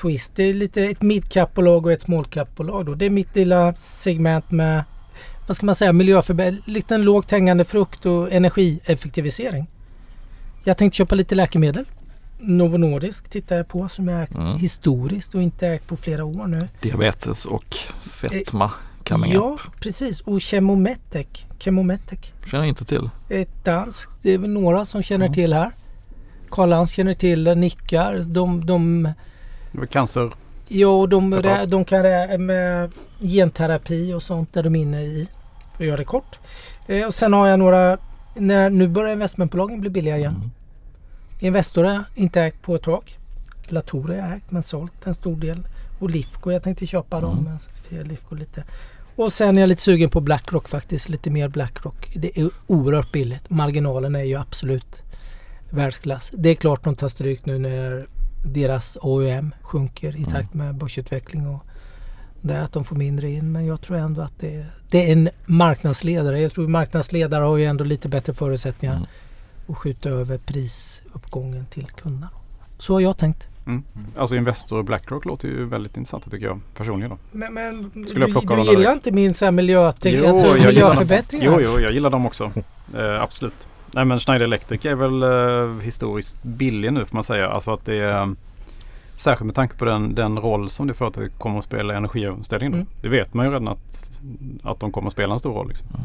[0.00, 0.36] twist.
[0.36, 2.86] Det är lite ett midcap-bolag och ett small-cap-bolag.
[2.86, 2.94] då.
[2.94, 4.84] Det är mitt lilla segment med
[5.46, 9.70] vad ska man säga, miljöförbättring, lite en lågt hängande frukt och energieffektivisering.
[10.64, 11.84] Jag tänkte köpa lite läkemedel.
[12.42, 14.58] Novo Nordisk tittar jag på som jag ägt Mm.
[14.58, 16.68] historiskt och inte ägt på flera år nu.
[16.80, 18.70] Diabetes och fetma
[19.08, 19.80] coming ja, up.
[19.80, 20.20] precis.
[20.20, 21.26] Och Chemometec.
[21.58, 22.18] Chemometec.
[22.50, 23.10] Känner inte till.
[23.28, 25.32] Ett danskt, det är väl några som känner Ja.
[25.34, 25.70] till här.
[26.50, 28.18] Karl Lantz känner till det, nickar.
[28.26, 29.02] De, de,
[29.72, 30.30] Det var cancer.
[30.68, 31.70] ja, och de, Preparat.
[31.70, 32.02] de kan
[32.46, 35.28] med genterapi och sånt där de är inne i.
[35.76, 36.38] För att göra det kort.
[36.86, 37.98] Eh, och sen har jag några,
[38.34, 40.34] när, nu börjar investmentbolagen bli billiga igen.
[40.36, 40.50] Mm.
[41.42, 43.18] Investor har inte ägt på ett tag.
[43.68, 45.68] Latour har jag ägt men sålt en stor del.
[45.98, 47.38] Och Lifco, jag tänkte köpa dem.
[47.38, 47.58] Mm.
[47.90, 48.64] Men Lifco lite.
[49.16, 51.08] Och sen är jag lite sugen på Blackrock faktiskt.
[51.08, 52.10] Lite mer Blackrock.
[52.14, 53.50] Det är oerhört billigt.
[53.50, 55.02] Marginalen är ju absolut
[55.70, 56.30] världsklass.
[56.34, 58.06] Det är klart de tar stryk nu när
[58.44, 60.30] deras OEM sjunker i Mm.
[60.30, 61.62] takt med börsutveckling och
[62.44, 65.12] Det är att de får mindre in men jag tror ändå att det, det är
[65.12, 66.40] en marknadsledare.
[66.40, 69.06] Jag tror marknadsledare har ju ändå lite bättre förutsättningar Mm.
[69.68, 70.38] att skjuta över
[71.32, 72.28] prisuppgången till kunderna.
[72.78, 73.48] Så har jag tänkt.
[73.66, 73.84] Mm.
[74.16, 77.10] Alltså Investor och Blackrock låter ju väldigt intressanta tycker jag personligen.
[77.10, 77.18] Då.
[77.32, 78.96] Men, men Skulle jag du, plocka du dem gillar direkt?
[78.96, 80.74] inte min så här miljötek, Jo, alltså jag gillar dem.
[80.74, 81.44] miljöförbättringar?
[81.46, 82.52] Jo, jo, jag gillar dem också.
[82.94, 83.68] Eh, absolut.
[83.94, 87.48] Nej men Schneider Electric är väl eh, historiskt billig nu får man säga.
[87.48, 88.34] Alltså att det är
[89.16, 92.74] Särskilt med tanke på den, den roll som det företaget kommer att spela i energiomställningen.
[92.74, 92.86] Mm.
[92.86, 92.98] Mm.
[93.02, 94.10] Det vet man ju redan att,
[94.62, 95.68] att de kommer att spela en stor roll.
[95.68, 95.86] Liksom.
[95.86, 96.00] Mm.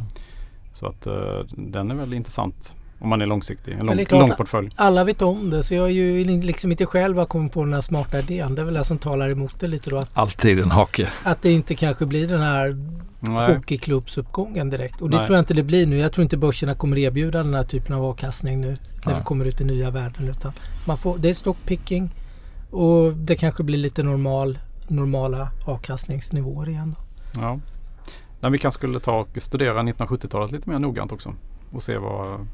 [0.74, 3.72] Så att eh, den är väl intressant om man är långsiktig.
[3.72, 4.70] En Men lång, klart lång portfölj.
[4.76, 7.74] Alla vet om det så jag är ju liksom inte själv har kommit på den
[7.74, 8.56] här smarta idén.
[8.56, 9.98] Det är väl det som talar emot det lite då.
[9.98, 11.08] Att, Alltid en hake.
[11.24, 12.78] att det inte kanske blir den här
[13.20, 13.56] Nej.
[13.56, 15.02] hockeyklubbsuppgången direkt.
[15.02, 15.26] Och det Nej.
[15.26, 15.98] tror jag inte det blir nu.
[15.98, 19.16] Jag tror inte börserna kommer erbjuda den här typen av avkastning nu när Nej.
[19.16, 20.28] vi kommer ut i nya världen.
[20.30, 20.54] Utan
[20.88, 22.10] man får, det är stockpicking
[22.72, 26.96] och det kanske blir lite normal, normala avkastningsnivåer igen.
[27.34, 27.42] Då.
[27.42, 27.60] Ja.
[28.40, 31.34] Nej, vi kanske skulle ta och studera 1970-talet lite mer noggrant också.
[31.72, 32.48] Och se vad,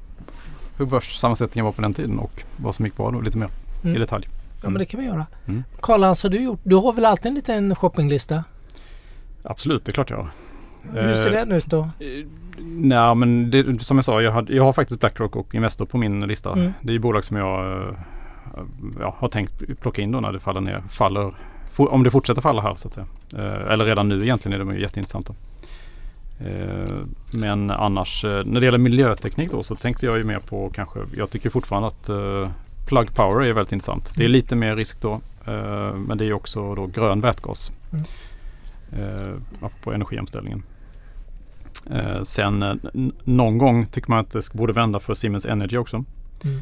[0.77, 3.49] hur börssammansättningen var på den tiden och vad som gick bra då lite mer
[3.83, 3.95] Mm.
[3.95, 4.27] i detalj.
[4.63, 5.25] Ja men det kan vi göra.
[5.45, 5.63] Mm.
[5.81, 6.59] Karl-Hans har du gjort?
[6.63, 8.43] Du har väl alltid en liten shoppinglista?
[9.43, 10.27] Absolut, det är klart jag har.
[10.91, 11.79] Hur ser Eh, den ut då?
[11.79, 12.25] Eh,
[12.65, 15.97] Nej men det, som jag sa, jag, hade, jag har faktiskt Blackrock och Investor på
[15.97, 16.51] min lista.
[16.53, 16.73] Mm.
[16.81, 17.93] Det är ju bolag som jag eh,
[18.99, 20.83] ja, har tänkt plocka in då när det faller ner.
[20.89, 21.33] Faller,
[21.77, 23.07] om det fortsätter falla här så att säga.
[23.37, 25.33] Eh, Eller redan nu egentligen är de ju jätteintressanta.
[26.45, 26.95] Eh,
[27.33, 30.99] Men annars eh, när det gäller miljöteknik då så tänkte jag ju mer på kanske,
[31.17, 32.49] jag tycker fortfarande att eh,
[32.87, 34.11] Plug Power är väldigt intressant.
[34.15, 34.31] Det är Mm.
[34.31, 35.21] lite mer risk då.
[35.95, 37.71] Men det är också då grön vätgas.
[37.91, 39.41] Mm.
[39.83, 40.63] På energiomställningen.
[42.23, 42.79] Sen
[43.23, 46.03] någon gång tycker man att det borde vända för Siemens Energy också.
[46.43, 46.61] Mm.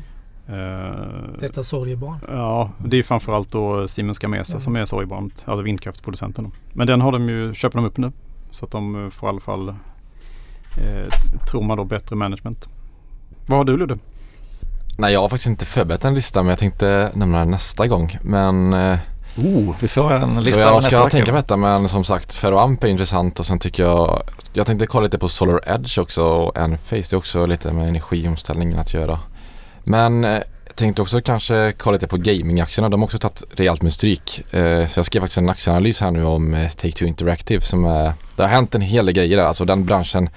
[1.40, 2.16] Detta sorgebarn.
[2.28, 4.62] Ja, det är framförallt då Siemens Gamesa Mm.
[4.62, 6.44] som är sorgebarnet, alltså vindkraftsproducenten.
[6.44, 6.52] då.
[6.74, 8.12] Men den har de ju, köper de upp nu.
[8.52, 12.70] Så att de eh, får i alla fall, eh, tror man då, bättre management.
[13.46, 13.98] Vad har du Ludde?
[14.98, 18.18] Nej, jag har faktiskt inte förberett en lista men jag tänkte nämna den nästa gång.
[18.22, 18.98] Men eh,
[19.38, 22.04] Oh, vi får en lista så av jag nästa ska tänka på detta men som
[22.04, 26.00] sagt Ferroamp är intressant och sen tycker jag Jag tänkte kolla lite på Solar Edge
[26.00, 26.96] också och Enphase.
[27.10, 29.20] Det är också lite med energiomställningen att göra.
[29.84, 30.40] Men eh,
[30.72, 32.90] jag tänkte också kanske kolla lite på gamingaktierna.
[32.90, 34.54] De har också tagit rejält med stryk.
[34.54, 38.14] Eh, så jag skrev faktiskt en aktieanalys här nu om eh, Take-Two Interactive som är
[38.36, 39.44] Det har hänt en hel del grejer där.
[39.44, 40.30] Alltså den branschen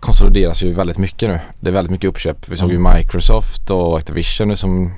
[0.00, 1.40] konsolideras ju väldigt mycket nu.
[1.60, 2.48] Det är väldigt mycket uppköp.
[2.48, 2.96] Vi såg ju Mm.
[2.96, 4.92] Microsoft och Activision nu som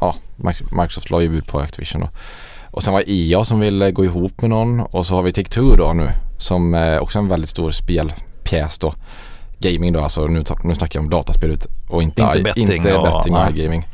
[0.00, 2.08] Ja, Mic- Microsoft la ju bud på Activision då.
[2.70, 5.76] Och sen var EA som ville gå ihop med någon och så har vi Take-Two
[5.76, 8.94] då nu som är också en väldigt stor spelpjäs då.
[9.58, 13.04] Gaming då, alltså nu, nu snackar jag om dataspel och inte, Inte betting inte och-
[13.04, 13.64] betting och nej.
[13.64, 13.86] gaming.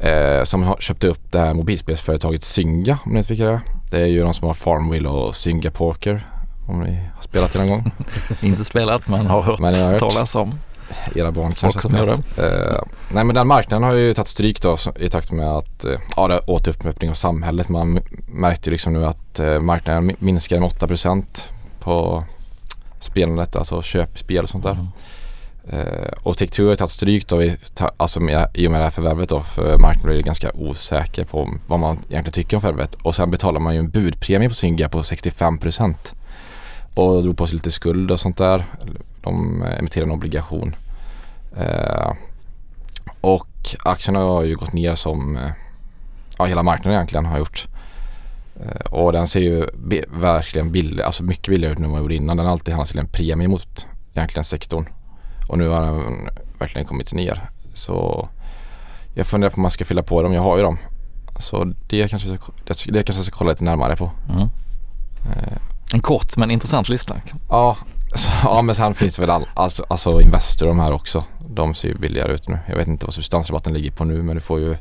[0.00, 3.60] Eh, som har köpt upp det här mobilspelsföretaget Zynga om ni vet vilka det är.
[3.90, 6.26] Det är ju de som har Farmville och Zynga Poker
[6.66, 7.90] om ni har spelat det någon gång.
[8.42, 9.98] Inte spelat men har hört Men jag har hört.
[10.00, 10.54] talas om.
[11.14, 12.38] Era barn kanske som har gör spelat.
[12.72, 12.80] Eh,
[13.12, 16.28] nej men den marknaden har ju tagit stryk då i takt med att eh, ja,
[16.28, 17.68] det återöppning av samhället.
[17.68, 21.24] Man märkte liksom nu att eh, marknaden mi- minskar med 8%
[21.80, 22.24] på
[23.00, 24.72] spelandet, alltså köpspel och sånt där.
[24.72, 24.86] Mm.
[25.70, 28.80] Eh, och Take-Two har ju tagit stryk då i, ta, alltså med, i och med
[28.80, 32.60] det här förvärvet då för marknaden är ganska osäker på vad man egentligen tycker om
[32.60, 32.94] förvärvet.
[32.94, 36.14] Och sen betalar man ju en budpremie på Zynga på 65 procent.
[36.94, 38.64] och drog på sig lite skuld och sånt där.
[39.22, 40.74] De eh, emitterade en obligation.
[41.56, 42.12] Eh,
[43.20, 45.50] och aktierna har ju gått ner som eh,
[46.38, 47.66] ja, hela marknaden egentligen har gjort.
[48.60, 49.66] Eh, och den ser ju
[50.08, 52.36] verkligen billig, alltså mycket billigare ut nu än vad den gjorde innan.
[52.36, 54.88] Den har alltid handlats till en premie mot egentligen sektorn.
[55.48, 57.48] Och nu har den verkligen kommit ner.
[57.74, 58.28] Så
[59.14, 60.32] jag funderar på om man ska fylla på dem.
[60.32, 60.78] Jag har ju dem.
[61.38, 62.38] Så det kanske, jag
[62.76, 64.10] ska- det kanske jag ska kolla lite närmare på.
[64.30, 64.42] Mm.
[65.36, 65.58] Eh,
[65.92, 67.16] En kort men intressant lista.
[67.48, 67.76] Ja,
[68.14, 71.24] så, ja men sen finns det väl all, alltså, alltså Investor de här också.
[71.48, 72.58] De ser ju billigare ut nu.
[72.68, 74.76] Jag vet inte vad substansrabatten ligger på nu men du får ju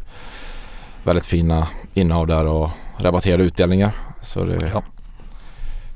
[1.03, 3.91] väldigt fina innehav där och rabatterade utdelningar.
[4.21, 4.81] Så det Ja.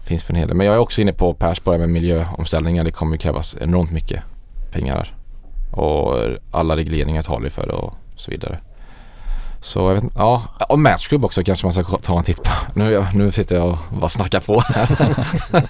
[0.04, 0.58] finns för en hel del.
[0.58, 2.84] Men jag är också inne på Persborg med miljöomställningar.
[2.84, 4.24] Det kommer krävas enormt mycket
[4.72, 5.14] pengar där.
[5.80, 6.18] Och
[6.52, 8.60] alla regleringar talar ju för det och så vidare.
[9.60, 10.44] Så jag vet inte, ja.
[10.70, 12.52] Och Matchgroup också kanske man ska ta en titt på.
[12.74, 14.90] Nu, nu sitter jag och bara snackar på här.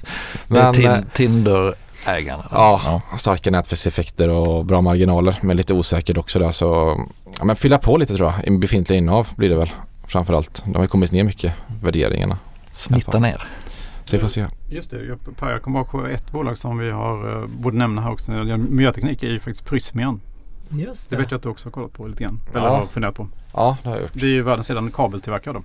[0.47, 2.43] Men, tin- eh, Tinder-ägarna.
[2.51, 6.99] Ja, starka nätverkseffekter och bra marginaler men lite osäkert också där så
[7.39, 9.71] ja, men fylla på lite tror jag i befintliga innehav blir det väl
[10.07, 10.63] framförallt.
[10.65, 12.37] De har ju kommit ner mycket värderingarna.
[12.71, 13.43] Snitta ner.
[14.11, 14.47] Så vi får se.
[14.69, 17.77] Just det, jag, Per, jag kommer ihåg på ett bolag som vi har, eh, borde
[17.77, 20.21] nämna här också miljöteknik är ju faktiskt Prysmian.
[20.69, 21.21] Just Det det.
[21.21, 22.39] vet jag att du också har kollat på lite grann.
[22.53, 22.77] Eller Ja.
[22.77, 23.27] har funderat på.
[23.53, 24.11] Ja, det har jag gjort.
[24.13, 25.63] Det är ju världens ledande kabeltillverkare då.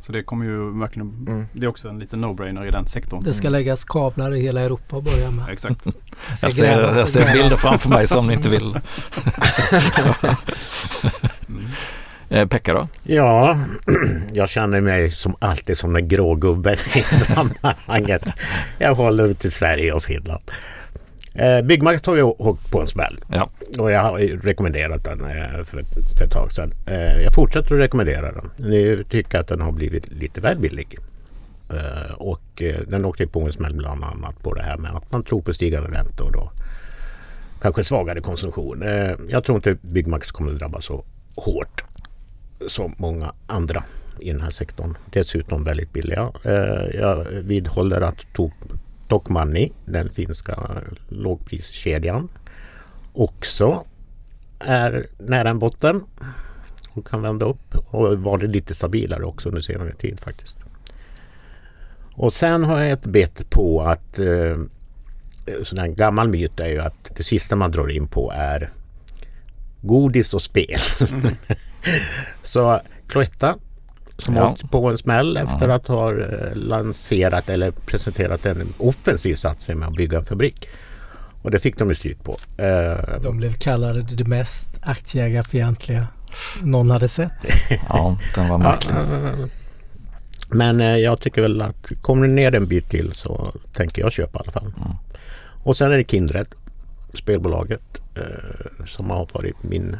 [0.00, 1.46] Så det kommer ju verkligen, Mm.
[1.52, 3.22] det är också en liten no-brainer i den sektorn.
[3.24, 5.48] Det ska läggas kablar i hela Europa att börja med.
[5.48, 5.84] Exakt.
[5.84, 5.90] Det
[6.36, 8.74] ska Jag ser, grävas jag ser bilder framför mig som ni inte vill.
[11.48, 11.64] Mm.
[12.30, 12.88] Eh, Pekka då?
[13.02, 13.58] Ja,
[14.32, 18.22] jag känner mig som alltid som en grå gubbe i sammanhanget.
[18.78, 20.42] Jag håller till Sverige och Finland.
[21.34, 23.20] Eh, Byggmarknaden har ju åkt på en smäll.
[23.32, 23.50] Ja.
[23.78, 25.82] Och jag har rekommenderat den eh, för,
[26.16, 26.72] för ett tag sedan.
[26.86, 28.50] Eh, jag fortsätter att rekommendera den.
[28.56, 30.98] Nu tycker jag att den har blivit lite väl billig.
[31.70, 35.12] Eh, och eh, den åkte på en smäll bland annat på det här med att
[35.12, 36.52] man tror på stigande räntor och
[37.62, 38.82] kanske svagare konsumtion.
[38.82, 41.04] Eh, jag tror inte Byggmax kommer att drabbas så
[41.36, 41.84] hårt
[42.66, 43.84] som många andra
[44.20, 44.96] i den här sektorn.
[45.10, 46.32] Dessutom väldigt billiga.
[46.44, 48.78] Eh, jag vidhåller att Tok-
[49.08, 50.58] Tokmanni, den finska
[51.08, 52.28] lågpriskedjan,
[53.12, 53.84] också
[54.58, 56.02] är nära en botten
[56.90, 60.56] och kan vända upp och varit lite stabilare också under senare tid faktiskt.
[62.14, 64.56] Och sen har jag ett bett på att eh,
[65.62, 68.70] sån här gammal myt är ju att det sista man drar in på är
[69.80, 70.80] godis och spel.
[72.42, 73.54] Så Cloetta
[74.18, 74.48] som Ja.
[74.50, 75.74] åkt på en smäll efter Ja.
[75.74, 80.68] att ha eh, lanserat eller presenterat en offensiv satsning med att bygga en fabrik.
[81.42, 82.36] Och det fick de ju stryk på.
[82.62, 86.06] Eh, De blev kallade det mest aktieägarfientliga
[86.62, 87.32] någon hade sett.
[87.88, 88.94] Ja, den var Ja, märklig.
[88.94, 89.46] eh,
[90.48, 94.12] men eh, jag tycker väl att kommer det ner en bit till så tänker jag
[94.12, 94.72] köpa i alla fall.
[94.76, 94.96] Mm.
[95.64, 96.46] Och sen är det Kindred,
[97.14, 97.80] spelbolaget,
[98.86, 99.96] som har varit min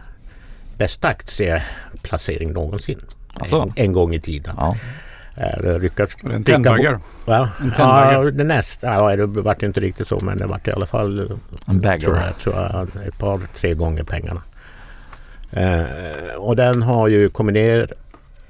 [0.79, 3.01] bästa aktieplacering någonsin.
[3.35, 3.57] Alltså?
[3.61, 4.55] En, en gång i tiden.
[4.59, 4.76] Ja.
[5.37, 6.99] Eh, det lyckats en tenbagger.
[7.26, 7.51] Va?
[7.61, 7.72] En.
[7.79, 8.87] Ja, det nästa.
[8.87, 12.09] Ja, det vart inte riktigt så men det vart i alla fall En tror bagger.
[12.26, 14.43] jag, tror jag, ett par, tre gånger pengarna.
[15.51, 17.93] Eh, och den har ju kommit ner.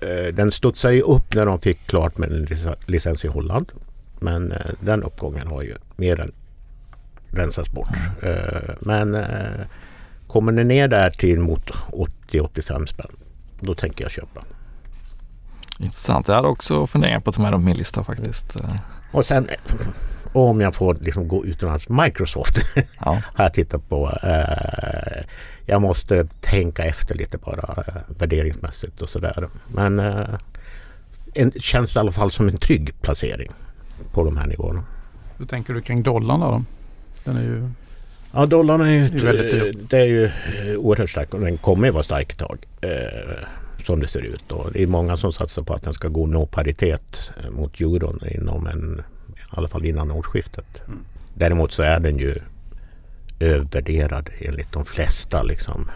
[0.00, 3.72] Eh, den studsade ju upp när de fick klart med en lic- licens i Holland.
[4.20, 6.32] Men eh, den uppgången har ju mer än
[7.30, 7.88] rensats bort.
[8.22, 9.60] Eh, men eh,
[10.28, 11.70] kommer den ner där till mot
[12.30, 13.10] 80-85 spänn.
[13.60, 14.42] Då tänker jag köpa.
[15.78, 16.28] Intressant.
[16.28, 18.56] Jag hade också funderingar på att ta med dem på min lista faktiskt.
[18.56, 18.76] Eh,
[19.12, 19.48] Och sen
[20.32, 21.88] om jag får liksom gå utomlands.
[21.88, 22.58] Microsoft
[23.00, 23.22] Ja.
[23.34, 24.10] har jag tittat på.
[24.22, 25.24] Eh,
[25.66, 29.48] jag måste tänka efter lite bara eh, värderingsmässigt och sådär.
[29.74, 30.28] Men eh,
[31.34, 33.50] en, känns i alla fall som en trygg placering
[34.12, 34.84] på de här nivåerna.
[35.38, 36.62] Hur tänker du kring dollarn då?
[37.24, 37.70] Den är ju...
[38.38, 39.76] Ja, dollarn är ju, Det är väldigt dyrt.
[39.90, 42.58] det är ju eh, oerhört stark och den kommer ju vara stark ett tag.
[42.80, 43.44] Eh,
[43.84, 44.52] som det ser ut.
[44.52, 47.50] Och det är många som satsar på att den ska gå och nå paritet eh,
[47.50, 50.66] mot euron inom en, i alla fall innan årsskiftet.
[50.86, 50.98] Mm.
[51.34, 52.34] Däremot så är den ju
[53.40, 55.90] övervärderad enligt de flesta liksom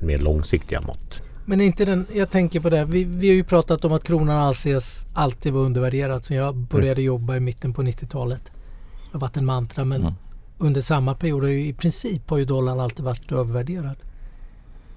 [0.00, 1.22] mer långsiktiga mått.
[1.44, 4.36] Men inte den, jag tänker på det, vi, vi har ju pratat om att kronan
[4.36, 8.42] anses alltid vara undervärderad sen jag började jobba i mitten på 90-talet.
[8.44, 10.14] Det har varit en mantra men Mm.
[10.58, 13.96] Under samma period har ju i princip har ju dollarn alltid varit övervärderad.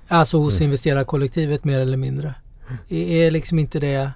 [0.07, 0.66] Alltså hos Mm.
[0.66, 2.34] investerarkollektivet mer eller mindre.
[2.89, 4.12] Är, är liksom inte det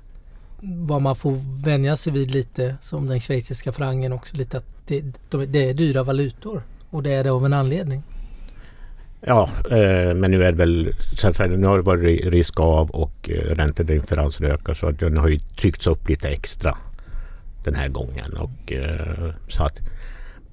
[0.62, 5.04] vad man får vänja sig vid lite som den schweiziska frangen också lite att det,
[5.30, 8.04] de, det är dyra valutor och det är det av en anledning.
[9.22, 12.60] Ja, eh, men nu är det väl så att säga, nu har det varit risk
[12.60, 16.78] av och eh, räntedifferensen ökar så att den har ju tryckts upp lite extra
[17.64, 18.38] den här gången.
[18.38, 19.80] Och, eh, så att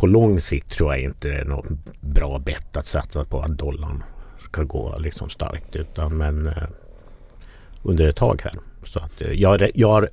[0.01, 3.59] på lång sikt tror jag inte det är något bra bett att satsa på att
[3.59, 4.03] dollarn
[4.40, 5.76] ska gå liksom starkt.
[5.76, 6.62] Utan men eh,
[7.82, 8.53] under ett tag här.
[8.84, 10.07] Så att, eh, jag, jag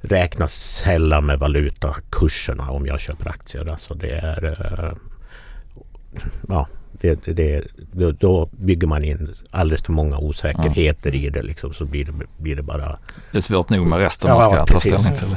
[0.00, 3.70] räknar sällan med valutakurserna om jag köper aktier.
[3.70, 4.96] Alltså det är eh,
[6.48, 6.68] ja,
[7.00, 11.84] det, det, då, då bygger man in alldeles för många osäkerheter i det liksom, så
[11.84, 12.98] blir det, blir det bara...
[13.32, 14.92] Det är svårt nog med resten Ja, man ska ta precis.
[14.92, 15.36] ställning till.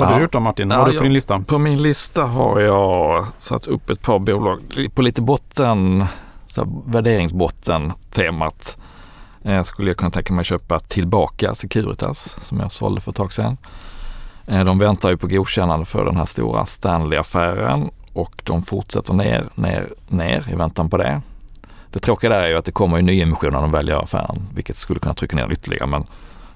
[0.00, 0.18] Vad har Ja.
[0.18, 0.68] du gjort då Martin?
[0.68, 1.40] Vad Ja, har du på din lista?
[1.40, 4.60] På min lista har jag satt upp ett par bolag
[4.94, 6.04] på lite botten,
[6.46, 8.78] så här värderingsbotten temat.
[9.42, 13.32] Eh, skulle jag kunna tänka mig köpa tillbaka Securitas som jag sålde för ett tag
[13.32, 13.56] sedan.
[14.46, 19.44] Eh, de väntar ju på godkännande för den här stora Stanley-affären och de fortsätter ner,
[19.54, 21.20] ner, ner i väntan på det.
[21.90, 24.48] Det tråkiga där är ju att det kommer ju nyemission när de väl gör affären,
[24.54, 26.06] vilket skulle kunna trycka ner ytterligare men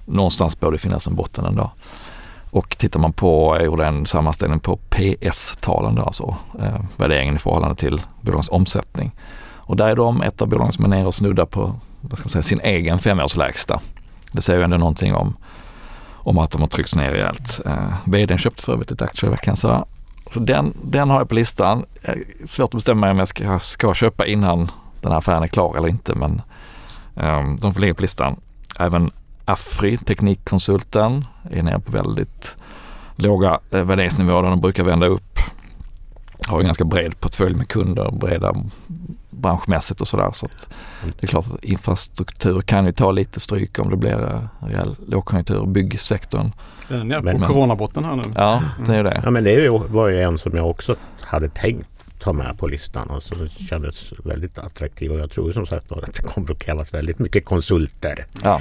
[0.05, 1.71] någonstans borde det finnas en botten ändå.
[2.55, 7.39] Och tittar man på, jag gjorde en sammanställning på PS-talen då, alltså eh, värderingen i
[7.39, 9.13] förhållande till bolagens omsättning.
[9.55, 12.27] Och där är de ett av bolagen som är nere och snuddar på vad ska
[12.27, 13.81] man säga, sin egen femårslägsta.
[14.33, 15.37] Det säger ju ändå någonting om,
[16.13, 17.61] om att de har tryckts ner rejält.
[17.67, 19.87] Eh, vdn köpte för övrigt ett aktier i veckan så,
[20.33, 21.85] så den, den har jag på listan.
[22.03, 22.15] Eh,
[22.47, 25.77] svårt att bestämma mig om jag ska, ska köpa innan den här affären är klar
[25.77, 26.43] eller inte men
[27.17, 28.41] eh, de får ligga på listan.
[28.79, 29.11] Även
[29.45, 32.57] Afri, Teknikkonsulten, är nere på väldigt
[33.17, 35.39] låga eh, värderingsnivåer där de brukar vända upp.
[36.47, 38.55] Har en ganska bred portfölj med kunder, breda
[39.31, 40.31] branschmässigt och sådär.
[40.35, 40.49] Så
[41.05, 44.97] det är klart att infrastruktur kan ju ta lite stryk om det blir eh, rejäl
[45.09, 45.67] lågkonjunktur.
[45.67, 46.53] Byggsektorn,
[46.89, 48.23] Den är nere på Men- coronabotten här nu.
[48.37, 49.21] ja det är ju det.
[49.25, 51.89] Ja men det var ju en som jag också hade tänkt
[52.19, 53.11] ta med på listan.
[53.11, 56.95] Alltså, det kändes väldigt attraktiv och jag tror som sagt att det kommer att krävas
[56.95, 58.61] väldigt mycket konsulter Ja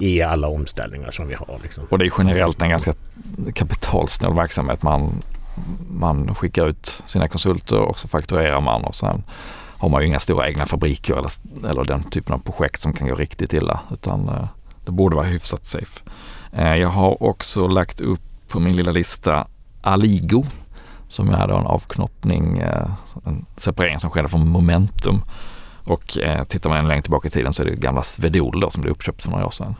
[0.00, 1.60] i alla omställningar som vi har.
[1.62, 1.84] Liksom.
[1.90, 2.92] Och det är generellt en ganska
[3.54, 4.82] kapitalsnål verksamhet.
[4.82, 5.22] Man,
[5.90, 9.22] man skickar ut sina konsulter och så fakturerar man och sen
[9.78, 11.30] har man ju inga stora egna fabriker eller,
[11.70, 13.80] eller den typen av projekt som kan gå riktigt illa.
[13.92, 14.48] Utan eh,
[14.84, 16.00] det borde vara hyfsat safe.
[16.52, 19.46] Eh, jag har också lagt upp på min lilla lista
[19.80, 20.44] Aligo
[21.08, 22.90] som är då en avknoppning, eh,
[23.24, 25.22] en separering som skedde från Momentum.
[25.84, 28.82] Och eh, tittar man längre tillbaka i tiden så är det gamla Svedol då som
[28.82, 29.74] blev uppköpt för några år sedan.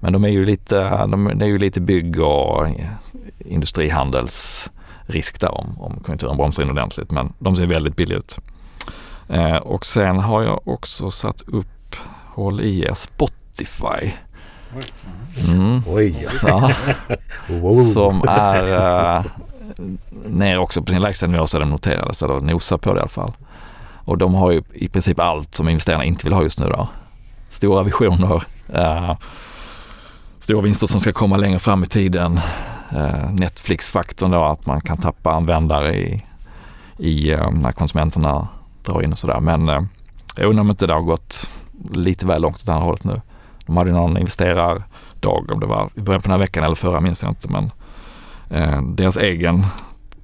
[0.00, 2.66] Men de är ju lite, de, det är ju lite bygg och
[3.38, 7.10] industrihandelsrisk där om, om konjunkturen bromsar in ordentligt.
[7.10, 8.38] Men de ser väldigt billiga ut.
[9.28, 11.96] Eh, och sen har jag också satt upp,
[12.34, 14.12] håll i er, Spotify.
[15.48, 15.82] Mm.
[15.86, 16.16] Oj!
[16.46, 16.70] Ja,
[17.48, 17.72] Wow.
[17.72, 19.24] som är eh,
[20.26, 23.08] ner också på sin lägsta nivå så den noterades, eller nosar på det i alla
[23.08, 23.32] fall.
[24.04, 26.88] Och de har ju i princip allt som investerarna inte vill ha just nu då.
[27.48, 28.42] Stora visioner,
[28.74, 29.16] eh,
[30.46, 32.40] stora vinster som ska komma längre fram i tiden.
[32.92, 36.24] Eh, Netflix-faktorn då, att man kan tappa användare i,
[36.98, 38.48] i eh, när konsumenterna
[38.84, 39.40] drar in och sådär.
[39.40, 39.80] Men eh,
[40.36, 41.50] jag undrar om inte det har gått
[41.92, 43.20] lite väl långt åt andra hållet nu.
[43.66, 47.00] De hade någon investerardag, om det var i början på den här veckan eller förra
[47.00, 47.48] minns jag inte.
[47.48, 47.70] Men
[48.50, 49.66] eh, deras egen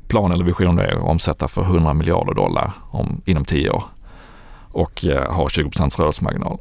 [0.08, 3.84] plan eller vision är att omsätta för 100 miljarder dollar om, inom 10 år
[4.72, 6.58] och eh, ha 20 procents rörelsemarginal.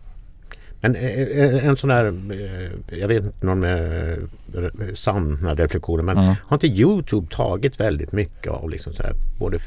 [0.81, 4.17] Men eh, eh, en sån här, eh, jag vet inte någon eh,
[4.53, 6.35] re- sanna reflektioner men Mm.
[6.47, 9.57] har inte Youtube tagit väldigt mycket av liksom så här, både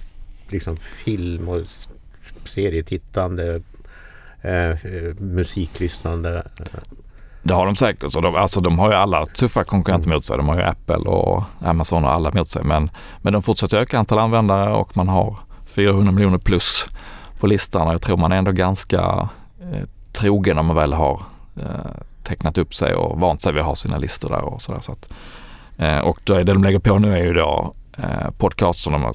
[0.48, 1.60] liksom film och
[2.48, 3.60] serietittande,
[4.42, 6.46] eh, eh, musiklyssnande?
[7.42, 8.12] Det har de säkert.
[8.12, 10.36] Så de, alltså de har ju alla tuffa konkurrenter mot sig.
[10.36, 12.64] De har ju Apple och Amazon och alla mot sig.
[12.64, 12.90] Men,
[13.22, 15.36] men de fortsätter öka antal användare och man har
[15.66, 16.86] 400 miljoner plus
[17.40, 17.92] på listan.
[17.92, 19.28] Jag tror man är ändå ganska
[19.62, 19.82] eh,
[20.14, 21.22] trogen när man väl har
[21.56, 21.90] eh,
[22.22, 24.80] tecknat upp sig och vant sig vid att ha sina listor där och sådär.
[24.80, 25.12] Så att,
[25.78, 28.92] eh, och då är det de lägger på nu är ju då eh, podcast som
[28.92, 29.14] de har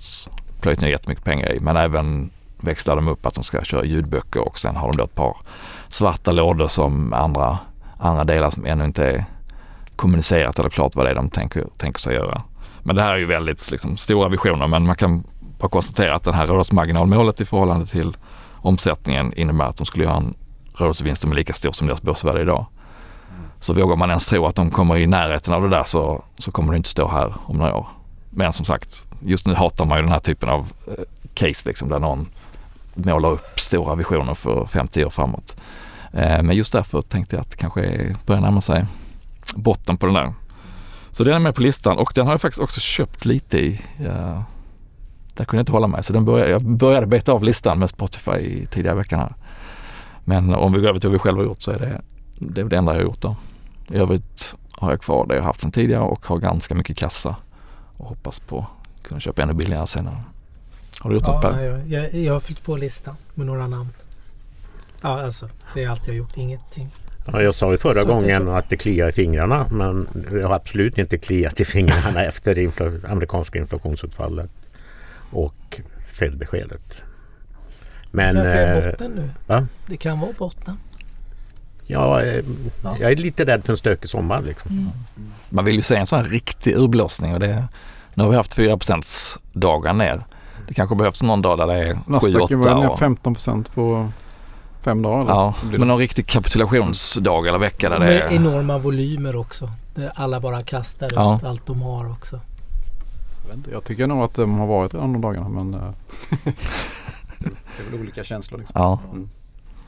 [0.62, 1.60] plöjt ner jättemycket pengar i.
[1.60, 5.04] Men även växlar de upp att de ska köra ljudböcker och sen har de då
[5.04, 5.38] ett par
[5.90, 7.58] svarta lådor som andra
[8.00, 9.26] andra delar som ännu inte är
[9.96, 12.42] kommunicerat eller klart vad det är de tänker, tänker sig göra.
[12.84, 15.24] Men det här är ju väldigt liksom, stora visioner men man kan
[15.60, 18.18] bara konstatera att det här rörelsemarginalmålet i förhållande till
[18.56, 20.36] omsättningen innebär att de skulle göra en
[20.80, 22.66] rörelsevinsten som är lika stor som deras börsvärde idag.
[23.60, 26.52] Så vågar man ens tro att de kommer i närheten av det där så, så
[26.52, 27.88] kommer det inte stå här om några år.
[28.30, 30.94] Men som sagt, just nu hatar man ju den här typen av eh,
[31.34, 32.28] case liksom, där någon
[32.94, 35.56] målar upp stora visioner för 50 år framåt.
[36.14, 38.86] Eh, men just därför tänkte jag att det kanske börjar närma sig
[39.56, 40.34] botten på den där.
[41.12, 43.82] Så den är med på listan och den har jag faktiskt också köpt lite i.
[44.00, 44.42] Eh,
[45.34, 47.90] där kunde jag inte hålla mig så den började, jag började beta av listan med
[47.90, 49.34] Spotify tidigare i veckan här.
[50.30, 52.02] Men om vi går över till vad vi själva har gjort så är det
[52.40, 53.36] det, är det enda jag har gjort då.
[53.92, 57.36] I övrigt har jag kvar det jag haft sedan tidigare och har ganska mycket kassa
[57.98, 60.18] och hoppas på att kunna köpa ännu billigare senare.
[61.00, 61.60] Har du gjort något Ja, Per?
[61.64, 63.90] jag, jag, jag har fyllt på listan med några namn.
[65.02, 66.38] Ja, alltså det är allt jag har gjort.
[66.38, 66.90] Ingenting.
[67.32, 70.08] Ja, jag sa ju förra Så att det- gången att det kliar i fingrarna men
[70.32, 74.50] det har absolut inte kliat i fingrarna efter det infla- amerikanska inflationsutfallet
[75.32, 75.82] och
[76.14, 76.82] Fed-beskedet.
[78.12, 79.30] Men det kanske är eh, botten nu.
[79.48, 79.68] va?
[79.86, 80.78] Det kan vara botten.
[81.88, 82.44] ja, eh,
[82.84, 82.96] Ja.
[83.00, 84.42] jag är lite rädd för en stökig sommar.
[84.42, 84.92] Liksom.
[85.50, 87.68] Man vill ju se en sån här riktig urblåsning och det,
[88.14, 88.78] nu har vi haft 4
[89.54, 90.22] dagar ner.
[90.68, 92.56] Det kanske behövs någon dag där det är Nasdaq 7-8.
[92.56, 94.10] var ner och- 15% på
[94.82, 95.22] fem dagar.
[95.22, 95.32] eller?
[95.32, 98.32] Ja, men någon riktig kapitulationsdag eller vecka där det Med är...
[98.36, 99.72] enorma volymer också.
[100.16, 101.36] Alla bara kastar Ja.
[101.38, 102.40] ut allt de har också.
[103.42, 105.90] Jag vet inte, Jag tycker nog att de har varit de dagarna men eh,
[107.40, 108.82] det är väl olika känslor liksom.
[108.82, 109.00] Ja,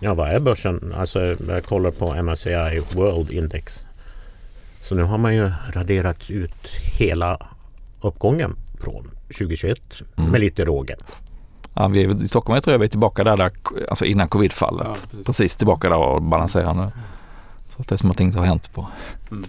[0.04, 0.94] Ja, vad är börsen?
[0.98, 3.80] Alltså, jag kollar på MSCI World Index.
[4.90, 6.68] Så nu har man ju raderat ut
[7.00, 7.48] hela
[8.02, 9.80] uppgången från 2021
[10.18, 10.32] Mm.
[10.32, 10.96] med lite råge.
[11.74, 13.52] ja vi, är- i Stockholm jag tror jag vi är tillbaka där, där
[13.90, 14.88] alltså innan covidfallet.
[14.88, 15.26] Ja, precis.
[15.26, 16.92] Precis tillbaka där och balanserar nu.
[17.70, 18.88] Så att det är som att inget har hänt på
[19.32, 19.44] Mm.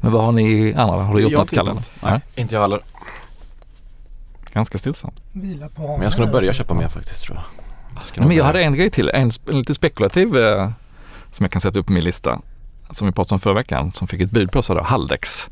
[0.00, 0.96] Men vad har ni andra?
[1.02, 1.70] Har du gjort Jag har något inte Kalle?
[1.70, 2.10] gjort något.
[2.12, 2.20] Nej.
[2.36, 2.80] Inte jag heller.
[4.52, 5.20] Ganska stillsamt.
[5.32, 6.62] Vila på Men jag ska nog börja alltså.
[6.62, 8.04] köpa mer faktiskt tror jag.
[8.14, 10.70] jag men jag hade en grej till, en, en lite spekulativ eh,
[11.30, 12.40] som jag kan sätta upp på min lista.
[12.90, 15.48] som vi pratade om förra veckan som fick ett bud på sig då, Haldex.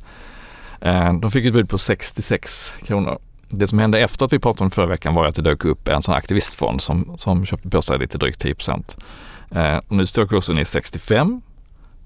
[0.81, 3.19] Eh, de fick ett bud på 66 kronor.
[3.49, 5.89] Det som hände efter att vi pratade om förra veckan var att det dök upp
[5.89, 8.97] en sån aktivistfond som, som köpte på sig lite drygt 10 procent.
[9.51, 11.43] Eh, nu står kursen i 65.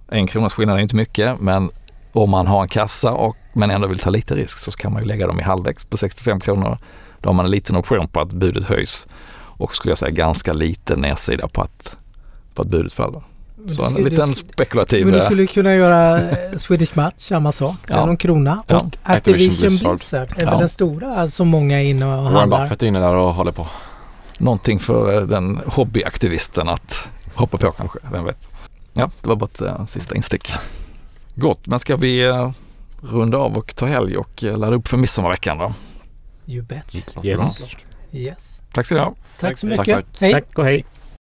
[0.09, 1.71] En kronas skillnad är inte mycket men
[2.13, 5.03] om man har en kassa och, men ändå vill ta lite risk så kan man
[5.03, 6.79] ju lägga dem i Haldex på 65 kronor.
[7.21, 10.53] Då har man en liten option på att budet höjs och skulle jag säga ganska
[10.53, 11.97] liten nedsida på att,
[12.55, 13.23] på att budet faller.
[13.69, 15.05] Så en skulle- liten spekulativ...
[15.07, 17.77] Men du eh, skulle kunna göra eh, Swedish Match, samma sak.
[17.89, 18.07] Ja.
[18.07, 18.63] Någon krona.
[18.67, 18.77] Ja.
[18.81, 20.33] Och Activision Activision Blizzard, Blizzard.
[20.33, 20.59] är väl Ja.
[20.59, 22.63] den stora som många är inne och Warren handlar.
[22.63, 23.67] Buffett är inne där och håller på.
[24.39, 28.49] någonting för eh, den hobbyaktivisten att hoppa på kanske, vem vet.
[28.95, 30.53] Ja, det var bara ett äh, sista instick.
[31.35, 32.23] Gott, men ska vi
[33.03, 35.75] runda av och ta helg och äh, ladda upp för midsommarveckan då?
[36.47, 36.95] You bet.
[37.25, 37.75] Yes.
[38.13, 38.63] Yes.
[38.73, 39.15] Tack ska ni ha.
[39.41, 39.95] Tack så Tack, mycket.
[40.07, 40.21] tack.
[40.21, 40.33] Hej.
[40.33, 40.85] Tack och hej.